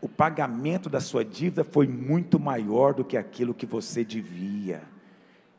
o 0.05 0.09
pagamento 0.09 0.91
da 0.91 1.01
sua 1.01 1.25
dívida 1.25 1.65
foi 1.65 1.87
muito 1.89 2.39
maior 2.39 2.93
do 2.93 3.03
que 3.03 3.17
aquilo 3.17 3.55
que 3.55 3.65
você 3.65 4.05
devia. 4.05 4.83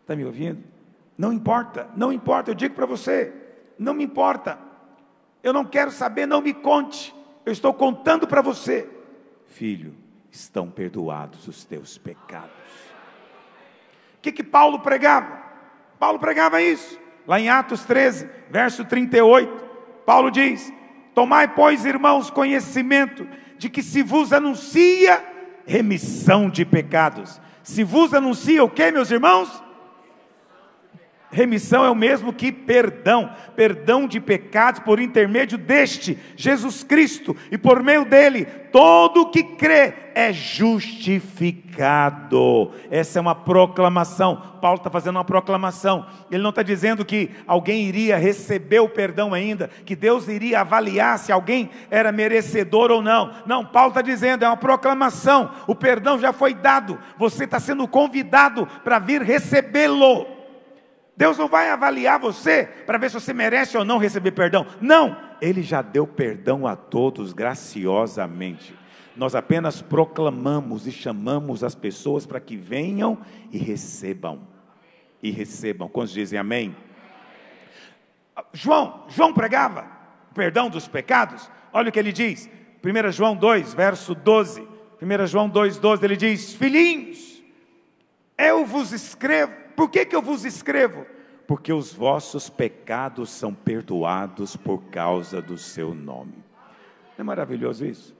Está 0.03 0.15
me 0.15 0.23
ouvindo? 0.23 0.63
Não 1.17 1.31
importa, 1.31 1.89
não 1.95 2.11
importa, 2.11 2.51
eu 2.51 2.55
digo 2.55 2.75
para 2.75 2.85
você, 2.85 3.33
não 3.79 3.93
me 3.93 4.03
importa. 4.03 4.59
Eu 5.41 5.53
não 5.53 5.63
quero 5.63 5.91
saber, 5.91 6.25
não 6.25 6.41
me 6.41 6.53
conte. 6.53 7.15
Eu 7.45 7.51
estou 7.53 7.73
contando 7.73 8.27
para 8.27 8.41
você. 8.41 8.89
Filho, 9.47 9.93
estão 10.31 10.69
perdoados 10.69 11.47
os 11.47 11.63
teus 11.63 11.97
pecados. 11.97 12.49
O 14.17 14.21
que 14.21 14.31
que 14.31 14.43
Paulo 14.43 14.79
pregava? 14.79 15.43
Paulo 15.99 16.19
pregava 16.19 16.61
isso. 16.61 16.99
Lá 17.27 17.39
em 17.39 17.49
Atos 17.49 17.83
13, 17.83 18.29
verso 18.49 18.83
38, 18.85 19.65
Paulo 20.05 20.29
diz: 20.29 20.73
Tomai, 21.13 21.47
pois, 21.47 21.85
irmãos, 21.85 22.29
conhecimento 22.29 23.27
de 23.57 23.69
que 23.69 23.81
se 23.81 24.03
vos 24.03 24.33
anuncia 24.33 25.23
remissão 25.65 26.49
de 26.49 26.65
pecados. 26.65 27.41
Se 27.63 27.83
vos 27.83 28.13
anuncia 28.13 28.63
o 28.63 28.69
que, 28.69 28.91
meus 28.91 29.09
irmãos? 29.09 29.63
Remissão 31.31 31.83
é 31.83 31.89
o 31.89 31.95
mesmo 31.95 32.31
que 32.31 32.51
perdão, 32.51 33.31
perdão 33.55 34.07
de 34.07 34.19
pecados 34.19 34.81
por 34.81 34.99
intermédio 34.99 35.57
deste 35.57 36.17
Jesus 36.35 36.83
Cristo, 36.83 37.35
e 37.51 37.57
por 37.57 37.81
meio 37.83 38.05
dele, 38.05 38.45
todo 38.71 39.29
que 39.29 39.43
crê 39.43 39.93
é 40.13 40.31
justificado. 40.31 42.71
Essa 42.89 43.19
é 43.19 43.21
uma 43.21 43.35
proclamação. 43.35 44.41
Paulo 44.61 44.77
está 44.77 44.89
fazendo 44.89 45.17
uma 45.17 45.25
proclamação. 45.25 46.05
Ele 46.31 46.41
não 46.41 46.51
está 46.51 46.63
dizendo 46.63 47.03
que 47.03 47.29
alguém 47.45 47.83
iria 47.83 48.17
receber 48.17 48.79
o 48.79 48.87
perdão 48.87 49.33
ainda, 49.33 49.69
que 49.85 49.95
Deus 49.95 50.27
iria 50.27 50.61
avaliar 50.61 51.19
se 51.19 51.31
alguém 51.31 51.69
era 51.91 52.11
merecedor 52.11 52.91
ou 52.91 53.01
não. 53.01 53.31
Não, 53.45 53.65
Paulo 53.65 53.89
está 53.89 54.01
dizendo, 54.01 54.45
é 54.45 54.47
uma 54.47 54.57
proclamação. 54.57 55.51
O 55.67 55.75
perdão 55.75 56.17
já 56.17 56.31
foi 56.31 56.53
dado, 56.53 56.97
você 57.17 57.43
está 57.43 57.59
sendo 57.59 57.87
convidado 57.87 58.65
para 58.83 58.99
vir 58.99 59.21
recebê-lo. 59.21 60.34
Deus 61.17 61.37
não 61.37 61.47
vai 61.47 61.69
avaliar 61.69 62.19
você 62.19 62.65
para 62.85 62.97
ver 62.97 63.09
se 63.09 63.19
você 63.19 63.33
merece 63.33 63.77
ou 63.77 63.85
não 63.85 63.97
receber 63.97 64.31
perdão. 64.31 64.65
Não, 64.81 65.17
Ele 65.41 65.61
já 65.61 65.81
deu 65.81 66.05
perdão 66.05 66.67
a 66.67 66.75
todos 66.75 67.31
graciosamente. 67.31 68.75
Nós 69.15 69.33
apenas 69.33 69.81
proclamamos 69.81 70.85
e 70.85 70.91
chamamos 70.91 71.63
as 71.63 71.73
pessoas 71.73 72.25
para 72.25 72.41
que 72.41 72.57
venham 72.57 73.17
e 73.49 73.57
recebam. 73.57 74.45
E 75.23 75.31
recebam. 75.31 75.87
Quantos 75.87 76.11
dizem 76.11 76.37
amém? 76.37 76.75
João, 78.51 79.05
João 79.07 79.33
pregava 79.33 79.87
perdão 80.33 80.69
dos 80.69 80.85
pecados. 80.85 81.49
Olha 81.71 81.87
o 81.87 81.91
que 81.93 81.99
ele 81.99 82.11
diz. 82.11 82.49
1 82.83 83.11
João 83.13 83.37
2, 83.37 83.73
verso 83.73 84.13
12. 84.13 84.67
1 85.01 85.27
João 85.27 85.47
2, 85.47 85.77
12, 85.77 86.05
ele 86.05 86.17
diz: 86.17 86.53
Filhinhos, 86.53 87.41
eu 88.37 88.65
vos 88.65 88.91
escrevo 88.91 89.64
por 89.75 89.89
que, 89.89 90.05
que 90.05 90.15
eu 90.15 90.21
vos 90.21 90.45
escrevo? 90.45 91.05
Porque 91.47 91.71
os 91.71 91.93
vossos 91.93 92.49
pecados 92.49 93.29
são 93.29 93.53
perdoados 93.53 94.55
por 94.55 94.83
causa 94.85 95.41
do 95.41 95.57
seu 95.57 95.93
nome. 95.93 96.43
Não 97.17 97.19
é 97.19 97.23
maravilhoso 97.23 97.85
isso? 97.85 98.15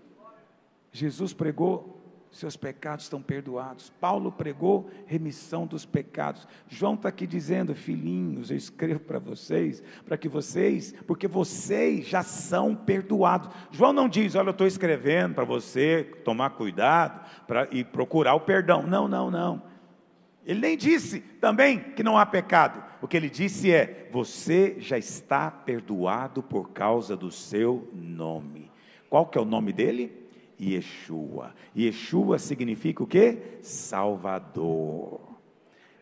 Jesus 0.92 1.34
pregou, 1.34 2.02
seus 2.32 2.56
pecados 2.56 3.06
estão 3.06 3.22
perdoados. 3.22 3.92
Paulo 4.00 4.32
pregou 4.32 4.90
remissão 5.06 5.66
dos 5.66 5.86
pecados. 5.86 6.48
João 6.68 6.94
está 6.94 7.10
aqui 7.10 7.26
dizendo, 7.26 7.74
filhinhos, 7.74 8.52
eu 8.52 8.58
escrevo 8.58 9.00
para 9.00 9.20
vocês, 9.20 9.84
para 10.06 10.18
que 10.18 10.30
vocês, 10.30 10.94
porque 11.08 11.28
vocês 11.28 12.06
já 12.06 12.24
são 12.24 12.76
perdoados. 12.76 13.50
João 13.72 13.92
não 13.92 14.08
diz, 14.08 14.36
olha, 14.36 14.50
eu 14.50 14.52
estou 14.52 14.68
escrevendo 14.68 15.36
para 15.36 15.44
você 15.44 16.04
tomar 16.24 16.52
cuidado 16.52 17.26
para, 17.48 17.68
e 17.72 17.84
procurar 17.84 18.36
o 18.36 18.42
perdão. 18.42 18.84
Não, 18.84 19.08
não, 19.08 19.32
não. 19.32 19.75
Ele 20.46 20.60
nem 20.60 20.78
disse 20.78 21.20
também 21.20 21.80
que 21.80 22.04
não 22.04 22.18
há 22.18 22.26
pecado. 22.26 22.84
O 23.02 23.08
que 23.08 23.18
ele 23.18 23.30
disse 23.30 23.72
é: 23.72 24.10
você 24.12 24.76
já 24.80 24.98
está 24.98 25.50
perdoado 25.50 26.44
por 26.44 26.70
causa 26.70 27.18
do 27.18 27.32
seu 27.32 27.90
nome. 27.94 28.72
Qual 29.10 29.26
que 29.26 29.38
é 29.38 29.42
o 29.42 29.46
nome 29.46 29.74
dele? 29.74 30.12
Yeshua. 30.62 31.54
Yeshua 31.76 32.38
significa 32.38 33.04
o 33.04 33.08
que? 33.08 33.38
Salvador. 33.62 35.20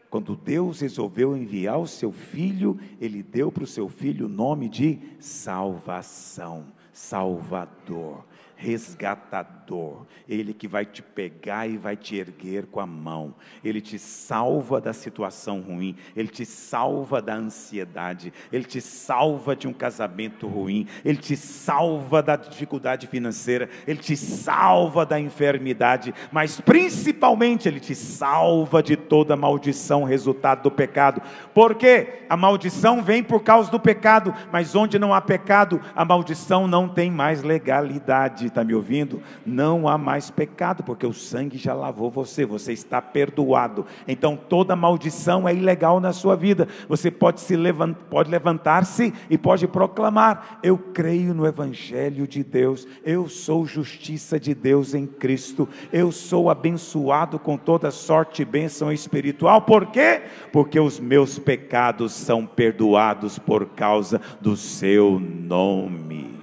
Quando 0.09 0.35
Deus 0.35 0.81
resolveu 0.81 1.35
enviar 1.35 1.79
o 1.79 1.87
seu 1.87 2.11
filho, 2.11 2.79
ele 3.01 3.23
deu 3.23 3.51
para 3.51 3.63
o 3.63 3.67
seu 3.67 3.89
filho 3.89 4.27
o 4.27 4.29
nome 4.29 4.69
de 4.69 4.99
salvação, 5.19 6.67
Salvador 6.91 8.23
resgatador, 8.63 10.05
Ele 10.27 10.53
que 10.53 10.67
vai 10.67 10.85
te 10.85 11.01
pegar 11.01 11.67
e 11.67 11.77
vai 11.77 11.97
te 11.97 12.15
erguer 12.15 12.65
com 12.67 12.79
a 12.79 12.87
mão, 12.87 13.35
Ele 13.63 13.81
te 13.81 13.99
salva 13.99 14.79
da 14.79 14.93
situação 14.93 15.59
ruim, 15.59 15.97
Ele 16.15 16.29
te 16.29 16.45
salva 16.45 17.21
da 17.21 17.35
ansiedade, 17.35 18.31
Ele 18.51 18.63
te 18.63 18.79
salva 18.79 19.53
de 19.55 19.67
um 19.67 19.73
casamento 19.73 20.47
ruim, 20.47 20.87
Ele 21.03 21.17
te 21.17 21.35
salva 21.35 22.23
da 22.23 22.37
dificuldade 22.37 23.05
financeira, 23.07 23.69
Ele 23.85 23.99
te 23.99 24.15
salva 24.15 25.05
da 25.05 25.19
enfermidade, 25.19 26.13
mas 26.31 26.61
principalmente 26.61 27.67
Ele 27.67 27.81
te 27.81 27.93
salva 27.93 28.81
de 28.81 28.95
toda 28.95 29.35
maldição 29.35 30.05
resultado 30.05 30.63
do 30.63 30.71
pecado, 30.71 31.21
porque 31.53 32.23
a 32.29 32.37
maldição 32.37 33.03
vem 33.03 33.21
por 33.21 33.43
causa 33.43 33.69
do 33.69 33.79
pecado, 33.79 34.33
mas 34.51 34.73
onde 34.73 34.97
não 34.97 35.13
há 35.13 35.19
pecado, 35.19 35.81
a 35.93 36.05
maldição 36.05 36.65
não 36.65 36.87
tem 36.87 37.11
mais 37.11 37.43
legalidade 37.43 38.52
está 38.53 38.63
me 38.63 38.73
ouvindo, 38.73 39.21
não 39.45 39.87
há 39.87 39.97
mais 39.97 40.29
pecado, 40.29 40.83
porque 40.83 41.05
o 41.05 41.13
sangue 41.13 41.57
já 41.57 41.73
lavou 41.73 42.09
você, 42.09 42.45
você 42.45 42.71
está 42.71 43.01
perdoado. 43.01 43.85
Então 44.07 44.37
toda 44.37 44.75
maldição 44.75 45.47
é 45.47 45.53
ilegal 45.53 45.99
na 45.99 46.13
sua 46.13 46.35
vida. 46.35 46.67
Você 46.87 47.09
pode 47.09 47.41
se 47.41 47.55
levantar, 47.55 48.03
pode 48.09 48.29
levantar-se 48.29 49.13
e 49.29 49.37
pode 49.37 49.67
proclamar: 49.67 50.59
Eu 50.61 50.77
creio 50.77 51.33
no 51.33 51.45
Evangelho 51.45 52.27
de 52.27 52.43
Deus, 52.43 52.87
eu 53.03 53.27
sou 53.27 53.65
justiça 53.65 54.39
de 54.39 54.53
Deus 54.53 54.93
em 54.93 55.07
Cristo, 55.07 55.67
eu 55.91 56.11
sou 56.11 56.49
abençoado 56.49 57.39
com 57.39 57.57
toda 57.57 57.91
sorte 57.91 58.43
e 58.43 58.45
bênção 58.45 58.91
espiritual. 58.91 59.61
Por 59.61 59.87
quê? 59.87 60.21
Porque 60.51 60.79
os 60.79 60.99
meus 60.99 61.39
pecados 61.39 62.13
são 62.13 62.45
perdoados 62.45 63.39
por 63.39 63.65
causa 63.67 64.21
do 64.39 64.55
seu 64.55 65.19
nome. 65.19 66.42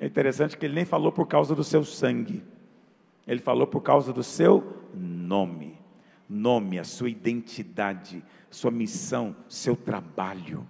É 0.00 0.06
interessante 0.06 0.56
que 0.56 0.64
ele 0.64 0.74
nem 0.74 0.86
falou 0.86 1.12
por 1.12 1.26
causa 1.26 1.54
do 1.54 1.62
seu 1.62 1.84
sangue, 1.84 2.42
ele 3.26 3.40
falou 3.40 3.66
por 3.66 3.82
causa 3.82 4.14
do 4.14 4.22
seu 4.22 4.88
nome. 4.94 5.78
Nome, 6.26 6.78
a 6.78 6.84
sua 6.84 7.10
identidade, 7.10 8.24
sua 8.48 8.70
missão, 8.70 9.36
seu 9.48 9.76
trabalho. 9.76 10.66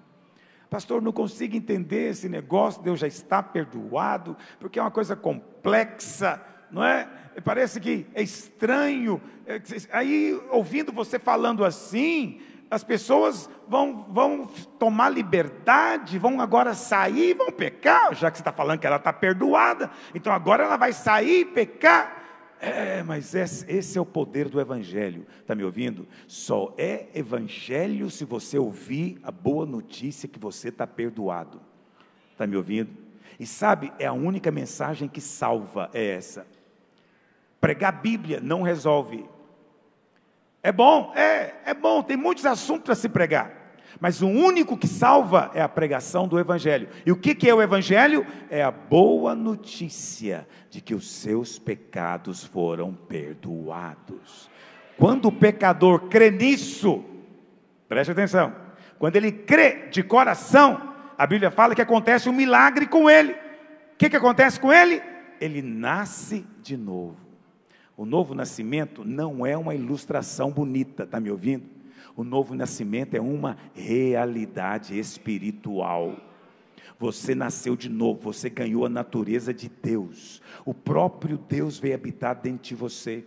Pastor, 0.68 1.00
não 1.00 1.12
consigo 1.12 1.54
entender 1.54 2.10
esse 2.10 2.28
negócio, 2.28 2.82
Deus 2.82 2.98
já 2.98 3.06
está 3.06 3.42
perdoado, 3.42 4.36
porque 4.58 4.78
é 4.78 4.82
uma 4.82 4.90
coisa 4.90 5.14
complexa, 5.14 6.42
não 6.70 6.82
é? 6.82 7.04
Parece 7.44 7.78
que 7.78 8.06
é 8.14 8.22
estranho. 8.22 9.20
É, 9.46 9.60
aí, 9.92 10.40
ouvindo 10.50 10.92
você 10.92 11.18
falando 11.18 11.64
assim, 11.64 12.40
as 12.70 12.84
pessoas 12.84 13.50
vão, 13.68 14.06
vão 14.08 14.46
tomar 14.78 15.08
liberdade, 15.08 16.18
vão 16.18 16.40
agora 16.40 16.72
sair, 16.72 17.34
vão 17.34 17.50
pecar, 17.50 18.14
já 18.14 18.30
que 18.30 18.38
você 18.38 18.42
está 18.42 18.52
falando 18.52 18.78
que 18.78 18.86
ela 18.86 18.96
está 18.96 19.12
perdoada, 19.12 19.90
então 20.14 20.32
agora 20.32 20.64
ela 20.64 20.76
vai 20.76 20.92
sair 20.92 21.40
e 21.40 21.44
pecar. 21.44 22.18
É, 22.60 23.02
mas 23.02 23.34
esse, 23.34 23.64
esse 23.72 23.96
é 23.96 24.00
o 24.00 24.06
poder 24.06 24.48
do 24.48 24.60
Evangelho, 24.60 25.26
está 25.40 25.54
me 25.54 25.64
ouvindo? 25.64 26.06
Só 26.28 26.74
é 26.76 27.08
Evangelho 27.14 28.10
se 28.10 28.24
você 28.24 28.58
ouvir 28.58 29.18
a 29.24 29.32
boa 29.32 29.66
notícia 29.66 30.28
que 30.28 30.38
você 30.38 30.68
está 30.68 30.86
perdoado, 30.86 31.60
está 32.30 32.46
me 32.46 32.56
ouvindo? 32.56 32.90
E 33.38 33.46
sabe, 33.46 33.90
é 33.98 34.06
a 34.06 34.12
única 34.12 34.50
mensagem 34.50 35.08
que 35.08 35.20
salva, 35.20 35.90
é 35.94 36.10
essa. 36.10 36.46
Pregar 37.60 38.00
Bíblia 38.00 38.40
não 38.40 38.62
resolve, 38.62 39.24
é 40.62 40.70
bom, 40.70 41.12
é, 41.14 41.54
é 41.64 41.74
bom, 41.74 42.02
tem 42.02 42.16
muitos 42.16 42.44
assuntos 42.44 42.90
a 42.90 42.94
se 42.94 43.08
pregar. 43.08 43.60
Mas 43.98 44.22
o 44.22 44.28
único 44.28 44.76
que 44.76 44.86
salva 44.86 45.50
é 45.54 45.60
a 45.60 45.68
pregação 45.68 46.28
do 46.28 46.38
Evangelho. 46.38 46.88
E 47.04 47.10
o 47.10 47.16
que, 47.16 47.34
que 47.34 47.48
é 47.48 47.54
o 47.54 47.60
Evangelho? 47.60 48.26
É 48.48 48.62
a 48.62 48.70
boa 48.70 49.34
notícia 49.34 50.46
de 50.68 50.80
que 50.80 50.94
os 50.94 51.10
seus 51.10 51.58
pecados 51.58 52.44
foram 52.44 52.94
perdoados. 52.94 54.50
Quando 54.96 55.26
o 55.26 55.32
pecador 55.32 56.08
crê 56.08 56.30
nisso, 56.30 57.04
preste 57.88 58.12
atenção, 58.12 58.54
quando 58.98 59.16
ele 59.16 59.32
crê 59.32 59.88
de 59.90 60.02
coração, 60.02 60.94
a 61.16 61.26
Bíblia 61.26 61.50
fala 61.50 61.74
que 61.74 61.82
acontece 61.82 62.28
um 62.28 62.34
milagre 62.34 62.86
com 62.86 63.08
ele. 63.08 63.32
O 63.32 63.96
que, 63.98 64.10
que 64.10 64.16
acontece 64.16 64.60
com 64.60 64.72
ele? 64.72 65.02
Ele 65.40 65.62
nasce 65.62 66.46
de 66.62 66.76
novo. 66.76 67.29
O 67.96 68.06
novo 68.06 68.34
nascimento 68.34 69.04
não 69.04 69.44
é 69.44 69.56
uma 69.56 69.74
ilustração 69.74 70.50
bonita, 70.50 71.02
está 71.02 71.20
me 71.20 71.30
ouvindo? 71.30 71.80
O 72.16 72.24
novo 72.24 72.54
nascimento 72.54 73.14
é 73.14 73.20
uma 73.20 73.56
realidade 73.74 74.98
espiritual. 74.98 76.16
Você 76.98 77.34
nasceu 77.34 77.76
de 77.76 77.88
novo, 77.88 78.20
você 78.20 78.50
ganhou 78.50 78.84
a 78.84 78.88
natureza 78.88 79.54
de 79.54 79.68
Deus. 79.68 80.42
O 80.64 80.74
próprio 80.74 81.38
Deus 81.38 81.78
veio 81.78 81.94
habitar 81.94 82.34
dentro 82.34 82.62
de 82.62 82.74
você. 82.74 83.24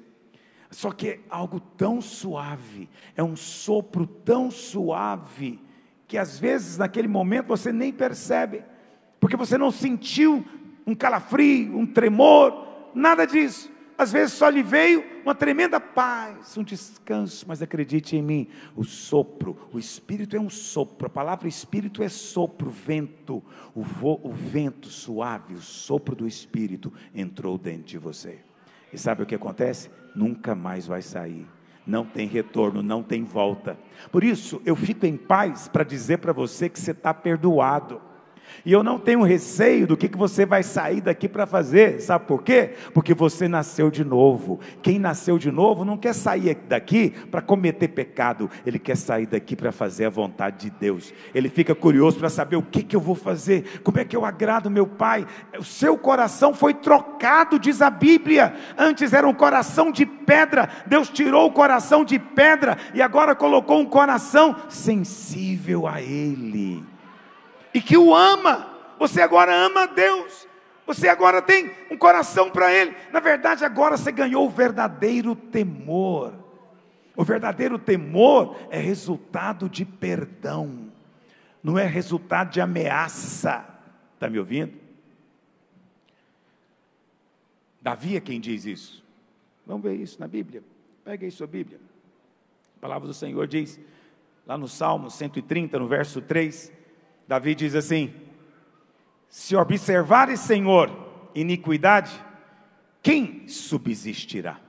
Só 0.70 0.92
que 0.92 1.08
é 1.08 1.20
algo 1.30 1.60
tão 1.60 2.02
suave, 2.02 2.90
é 3.16 3.24
um 3.24 3.36
sopro 3.36 4.06
tão 4.06 4.50
suave, 4.50 5.60
que 6.08 6.18
às 6.18 6.40
vezes 6.40 6.78
naquele 6.78 7.08
momento 7.08 7.48
você 7.48 7.72
nem 7.72 7.94
percebe, 7.94 8.64
porque 9.20 9.38
você 9.38 9.58
não 9.58 9.72
sentiu 9.72 10.44
um 10.86 10.96
calafrio, 10.96 11.78
um 11.78 11.86
tremor, 11.86 12.92
nada 12.94 13.26
disso 13.26 13.73
às 13.98 14.12
vezes 14.12 14.34
só 14.34 14.50
lhe 14.50 14.64
veio 14.64 15.04
uma 15.24 15.36
tremenda 15.36 15.80
paz, 15.80 16.58
um 16.58 16.64
descanso, 16.64 17.46
mas 17.48 17.62
acredite 17.62 18.16
em 18.16 18.22
mim, 18.22 18.48
o 18.76 18.84
sopro, 18.84 19.58
o 19.72 19.80
Espírito 19.80 20.36
é 20.36 20.40
um 20.40 20.50
sopro, 20.50 21.08
a 21.08 21.10
palavra 21.10 21.48
Espírito 21.48 22.04
é 22.04 22.10
sopro, 22.10 22.70
vento, 22.70 23.44
o, 23.74 23.82
vo, 23.82 24.20
o 24.24 24.32
vento 24.32 24.88
suave, 24.88 25.54
o 25.54 25.62
sopro 25.62 26.16
do 26.16 26.28
Espírito 26.28 26.92
entrou 27.14 27.58
dentro 27.58 27.84
de 27.84 27.98
você. 27.98 28.40
E 28.92 28.98
sabe 28.98 29.24
o 29.24 29.26
que 29.26 29.36
acontece? 29.36 29.90
Nunca 30.16 30.54
mais 30.54 30.86
vai 30.86 31.02
sair. 31.02 31.48
Não 31.86 32.06
tem 32.06 32.28
retorno, 32.28 32.82
não 32.82 33.04
tem 33.04 33.24
volta. 33.24 33.78
Por 34.12 34.24
isso, 34.24 34.62
eu 34.66 34.76
fico 34.76 35.06
em 35.06 35.18
paz 35.18 35.68
para 35.68 35.84
dizer 35.84 36.20
para 36.20 36.32
você 36.32 36.70
que 36.70 36.80
você 36.80 36.92
está 36.92 37.14
perdoado. 37.14 38.02
E 38.66 38.72
eu 38.72 38.84
não 38.84 38.98
tenho 38.98 39.24
receio 39.24 39.86
do 39.86 39.98
que, 39.98 40.08
que 40.08 40.18
você 40.18 40.46
vai 40.46 40.64
sair 40.64 41.02
daqui 41.02 41.28
para 41.28 41.46
fazer, 41.46 42.00
sabe 42.00 42.26
por 42.26 42.44
quê? 42.44 42.74
Porque 42.94 43.14
você 43.14 43.48
nasceu 43.48 43.92
de 43.92 44.06
novo. 44.06 44.60
Quem 44.82 44.98
nasceu 44.98 45.38
de 45.38 45.52
novo 45.52 45.84
não 45.84 45.98
quer 45.98 46.14
sair 46.14 46.56
daqui 46.68 47.10
para 47.10 47.42
cometer 47.42 47.90
pecado, 47.90 48.50
ele 48.66 48.80
quer 48.80 48.96
sair 48.96 49.26
daqui 49.26 49.56
para 49.56 49.72
fazer 49.72 50.06
a 50.06 50.10
vontade 50.10 50.70
de 50.70 50.70
Deus. 50.70 51.14
Ele 51.36 51.50
fica 51.50 51.76
curioso 51.76 52.18
para 52.20 52.30
saber 52.30 52.56
o 52.56 52.62
que, 52.62 52.84
que 52.84 52.96
eu 52.96 53.02
vou 53.02 53.16
fazer, 53.16 53.82
como 53.84 54.00
é 54.00 54.06
que 54.06 54.16
eu 54.16 54.24
agrado 54.24 54.72
meu 54.72 54.88
Pai. 54.88 55.26
O 55.58 55.64
seu 55.64 55.98
coração 55.98 56.54
foi 56.54 56.74
trocado, 56.74 57.60
diz 57.60 57.82
a 57.82 57.90
Bíblia. 57.90 58.54
Antes 58.78 59.12
era 59.12 59.28
um 59.28 59.34
coração 59.34 59.92
de 59.92 60.06
pedra, 60.06 60.70
Deus 60.88 61.10
tirou 61.10 61.48
o 61.48 61.52
coração 61.52 62.06
de 62.06 62.18
pedra 62.18 62.78
e 62.94 63.02
agora 63.02 63.36
colocou 63.36 63.80
um 63.80 63.86
coração 63.86 64.56
sensível 64.70 65.86
a 65.88 66.02
Ele 66.02 66.93
e 67.74 67.82
que 67.82 67.98
o 67.98 68.14
ama. 68.14 68.70
Você 69.00 69.22
agora 69.22 69.54
ama 69.54 69.84
a 69.84 69.86
Deus. 69.88 70.48
Você 70.86 71.08
agora 71.08 71.42
tem 71.42 71.72
um 71.90 71.98
coração 71.98 72.50
para 72.50 72.74
Ele. 72.74 72.96
Na 73.12 73.20
verdade, 73.20 73.64
agora 73.64 73.98
você 73.98 74.12
ganhou 74.12 74.46
o 74.46 74.50
verdadeiro 74.50 75.36
temor. 75.36 76.34
O 77.16 77.24
verdadeiro 77.24 77.78
temor 77.78 78.58
é 78.70 78.80
resultado 78.80 79.70
de 79.70 79.86
perdão, 79.86 80.92
não 81.62 81.78
é 81.78 81.86
resultado 81.86 82.50
de 82.50 82.60
ameaça. 82.60 83.66
Está 84.16 84.28
me 84.30 84.40
ouvindo? 84.40 84.74
Davi 87.82 88.16
é 88.16 88.22
quem 88.22 88.40
diz 88.40 88.66
isso. 88.66 89.04
Vamos 89.66 89.84
ver 89.84 89.96
isso 89.96 90.20
na 90.20 90.28
Bíblia. 90.28 90.64
Pega 91.04 91.26
aí 91.26 91.32
sua 91.32 91.46
Bíblia. 91.46 91.80
A 92.78 92.80
palavra 92.82 93.08
do 93.08 93.14
Senhor 93.14 93.46
diz, 93.46 93.80
lá 94.46 94.58
no 94.58 94.68
Salmo 94.68 95.12
130, 95.12 95.78
no 95.78 95.88
verso 95.88 96.22
3, 96.22 96.72
Davi 97.34 97.56
diz 97.56 97.74
assim: 97.74 98.14
Se 99.28 99.56
observares, 99.56 100.40
Senhor, 100.40 100.92
iniquidade, 101.34 102.12
quem 103.02 103.48
subsistirá? 103.48 104.60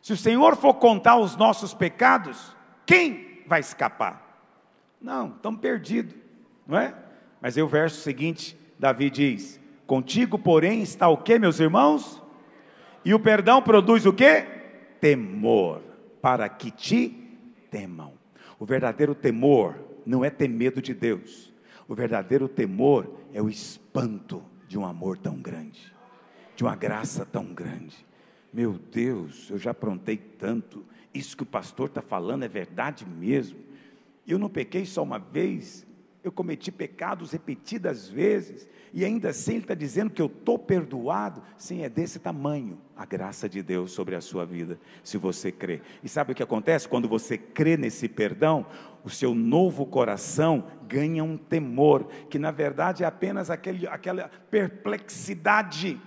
Se 0.00 0.12
o 0.12 0.16
Senhor 0.16 0.54
for 0.54 0.74
contar 0.74 1.16
os 1.16 1.34
nossos 1.34 1.74
pecados, 1.74 2.54
quem 2.86 3.42
vai 3.48 3.58
escapar? 3.58 4.22
Não, 5.00 5.34
estamos 5.34 5.60
perdidos, 5.60 6.14
não 6.64 6.78
é? 6.78 6.94
Mas 7.40 7.56
aí 7.56 7.62
o 7.64 7.66
verso 7.66 8.00
seguinte, 8.02 8.56
Davi 8.78 9.10
diz: 9.10 9.60
Contigo, 9.84 10.38
porém, 10.38 10.80
está 10.80 11.08
o 11.08 11.16
que, 11.16 11.40
meus 11.40 11.58
irmãos? 11.58 12.22
E 13.04 13.12
o 13.12 13.18
perdão 13.18 13.60
produz 13.60 14.06
o 14.06 14.12
que? 14.12 14.42
Temor, 15.00 15.82
para 16.22 16.48
que 16.48 16.70
te 16.70 17.08
temam. 17.68 18.12
O 18.60 18.64
verdadeiro 18.64 19.12
temor 19.12 19.74
não 20.06 20.24
é 20.24 20.30
ter 20.30 20.48
medo 20.48 20.80
de 20.80 20.94
Deus, 20.94 21.52
o 21.88 21.94
verdadeiro 21.94 22.48
temor 22.48 23.10
é 23.32 23.42
o 23.42 23.48
espanto 23.48 24.42
de 24.66 24.78
um 24.78 24.86
amor 24.86 25.18
tão 25.18 25.36
grande, 25.36 25.92
de 26.56 26.62
uma 26.62 26.74
graça 26.74 27.24
tão 27.24 27.46
grande. 27.52 28.06
Meu 28.52 28.72
Deus, 28.72 29.50
eu 29.50 29.58
já 29.58 29.72
aprontei 29.72 30.16
tanto, 30.16 30.84
isso 31.12 31.36
que 31.36 31.42
o 31.42 31.46
pastor 31.46 31.88
está 31.88 32.00
falando 32.00 32.44
é 32.44 32.48
verdade 32.48 33.06
mesmo. 33.06 33.58
Eu 34.26 34.38
não 34.38 34.48
pequei 34.48 34.86
só 34.86 35.02
uma 35.02 35.18
vez, 35.18 35.86
eu 36.22 36.32
cometi 36.32 36.72
pecados 36.72 37.32
repetidas 37.32 38.08
vezes, 38.08 38.66
e 38.92 39.04
ainda 39.04 39.30
assim 39.30 39.54
Ele 39.54 39.60
está 39.60 39.74
dizendo 39.74 40.10
que 40.10 40.22
eu 40.22 40.26
estou 40.26 40.58
perdoado. 40.58 41.42
Sim, 41.58 41.82
é 41.82 41.88
desse 41.88 42.18
tamanho 42.18 42.78
a 42.96 43.04
graça 43.04 43.48
de 43.48 43.60
Deus 43.60 43.92
sobre 43.92 44.14
a 44.14 44.20
sua 44.20 44.46
vida, 44.46 44.78
se 45.02 45.18
você 45.18 45.50
crê. 45.50 45.82
E 46.02 46.08
sabe 46.08 46.32
o 46.32 46.34
que 46.34 46.42
acontece? 46.42 46.88
Quando 46.88 47.08
você 47.08 47.36
crê 47.36 47.76
nesse 47.76 48.08
perdão, 48.08 48.64
o 49.04 49.10
seu 49.10 49.34
novo 49.34 49.84
coração 49.84 50.64
ganha 50.94 51.24
um 51.24 51.36
temor, 51.36 52.06
que 52.30 52.38
na 52.38 52.52
verdade 52.52 53.02
é 53.02 53.06
apenas 53.06 53.50
aquele, 53.50 53.84
aquela 53.88 54.30
perplexidade 54.48 56.00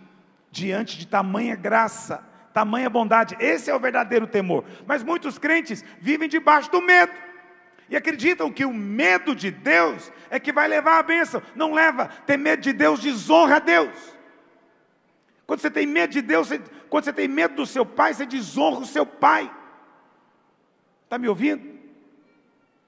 diante 0.49 0.97
de 0.97 1.05
tamanha 1.05 1.57
graça, 1.57 2.23
tamanha 2.53 2.89
bondade. 2.89 3.35
Esse 3.37 3.69
é 3.69 3.75
o 3.75 3.79
verdadeiro 3.81 4.25
temor. 4.25 4.63
Mas 4.85 5.03
muitos 5.03 5.37
crentes 5.37 5.83
vivem 5.99 6.29
debaixo 6.29 6.71
do 6.71 6.81
medo. 6.81 7.11
E 7.89 7.97
acreditam 7.97 8.49
que 8.49 8.63
o 8.63 8.73
medo 8.73 9.35
de 9.35 9.51
Deus 9.51 10.09
é 10.29 10.39
que 10.39 10.53
vai 10.53 10.69
levar 10.69 10.99
a 10.99 11.03
bênção. 11.03 11.41
Não 11.53 11.73
leva. 11.73 12.07
Ter 12.25 12.37
medo 12.37 12.61
de 12.61 12.71
Deus 12.71 13.01
desonra 13.01 13.57
a 13.57 13.59
Deus. 13.59 14.15
Quando 15.45 15.59
você 15.59 15.69
tem 15.69 15.85
medo 15.85 16.13
de 16.13 16.21
Deus, 16.21 16.47
você, 16.47 16.61
quando 16.89 17.03
você 17.03 17.13
tem 17.13 17.27
medo 17.27 17.55
do 17.55 17.65
seu 17.65 17.85
pai, 17.85 18.13
você 18.13 18.25
desonra 18.25 18.79
o 18.79 18.85
seu 18.85 19.05
pai. 19.05 19.51
Está 21.03 21.17
me 21.17 21.27
ouvindo? 21.27 21.77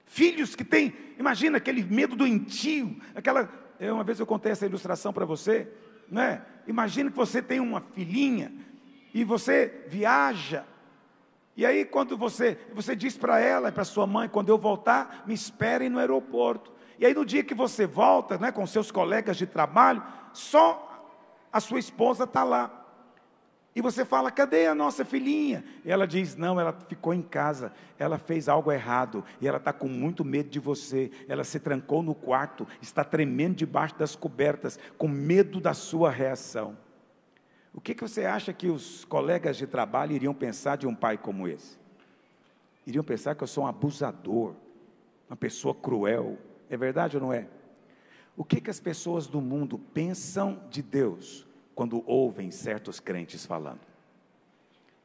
Filhos 0.06 0.56
que 0.56 0.64
têm, 0.64 0.92
imagina 1.20 1.58
aquele 1.58 1.84
medo 1.84 2.16
doentio, 2.16 2.96
aquela. 3.14 3.48
Uma 3.78 4.02
vez 4.02 4.18
eu 4.18 4.26
contei 4.26 4.52
essa 4.52 4.66
ilustração 4.66 5.12
para 5.12 5.24
você, 5.24 5.68
né? 6.10 6.42
Imagina 6.66 7.10
que 7.10 7.16
você 7.16 7.40
tem 7.40 7.60
uma 7.60 7.80
filhinha 7.80 8.52
e 9.14 9.22
você 9.22 9.84
viaja. 9.88 10.64
E 11.56 11.64
aí 11.64 11.84
quando 11.84 12.16
você, 12.16 12.58
você 12.74 12.96
diz 12.96 13.16
para 13.16 13.38
ela, 13.38 13.70
para 13.70 13.84
sua 13.84 14.06
mãe, 14.06 14.28
quando 14.28 14.48
eu 14.48 14.58
voltar, 14.58 15.24
me 15.26 15.34
esperem 15.34 15.88
no 15.88 15.98
aeroporto. 15.98 16.72
E 16.98 17.06
aí 17.06 17.14
no 17.14 17.24
dia 17.24 17.42
que 17.42 17.54
você 17.54 17.86
volta, 17.86 18.36
né, 18.38 18.52
com 18.52 18.66
seus 18.66 18.90
colegas 18.90 19.36
de 19.36 19.46
trabalho, 19.46 20.02
só 20.32 21.06
a 21.52 21.60
sua 21.60 21.78
esposa 21.78 22.24
está 22.24 22.44
lá. 22.44 22.79
E 23.74 23.80
você 23.80 24.04
fala, 24.04 24.32
cadê 24.32 24.66
a 24.66 24.74
nossa 24.74 25.04
filhinha? 25.04 25.64
E 25.84 25.90
ela 25.90 26.06
diz, 26.06 26.34
não, 26.34 26.58
ela 26.58 26.72
ficou 26.88 27.14
em 27.14 27.22
casa, 27.22 27.72
ela 27.98 28.18
fez 28.18 28.48
algo 28.48 28.72
errado, 28.72 29.24
e 29.40 29.46
ela 29.46 29.58
está 29.58 29.72
com 29.72 29.86
muito 29.86 30.24
medo 30.24 30.50
de 30.50 30.58
você. 30.58 31.10
Ela 31.28 31.44
se 31.44 31.60
trancou 31.60 32.02
no 32.02 32.14
quarto, 32.14 32.66
está 32.82 33.04
tremendo 33.04 33.54
debaixo 33.54 33.94
das 33.96 34.16
cobertas, 34.16 34.78
com 34.98 35.06
medo 35.06 35.60
da 35.60 35.72
sua 35.72 36.10
reação. 36.10 36.76
O 37.72 37.80
que, 37.80 37.94
que 37.94 38.02
você 38.02 38.24
acha 38.24 38.52
que 38.52 38.68
os 38.68 39.04
colegas 39.04 39.56
de 39.56 39.68
trabalho 39.68 40.12
iriam 40.12 40.34
pensar 40.34 40.76
de 40.76 40.88
um 40.88 40.94
pai 40.94 41.16
como 41.16 41.46
esse? 41.46 41.78
Iriam 42.84 43.04
pensar 43.04 43.36
que 43.36 43.44
eu 43.44 43.46
sou 43.46 43.62
um 43.62 43.68
abusador, 43.68 44.56
uma 45.28 45.36
pessoa 45.36 45.72
cruel. 45.72 46.36
É 46.68 46.76
verdade 46.76 47.16
ou 47.16 47.22
não 47.22 47.32
é? 47.32 47.46
O 48.36 48.42
que, 48.42 48.60
que 48.60 48.70
as 48.70 48.80
pessoas 48.80 49.28
do 49.28 49.40
mundo 49.40 49.78
pensam 49.78 50.60
de 50.68 50.82
Deus 50.82 51.46
quando 51.80 52.04
ouvem 52.06 52.50
certos 52.50 53.00
crentes 53.00 53.46
falando? 53.46 53.80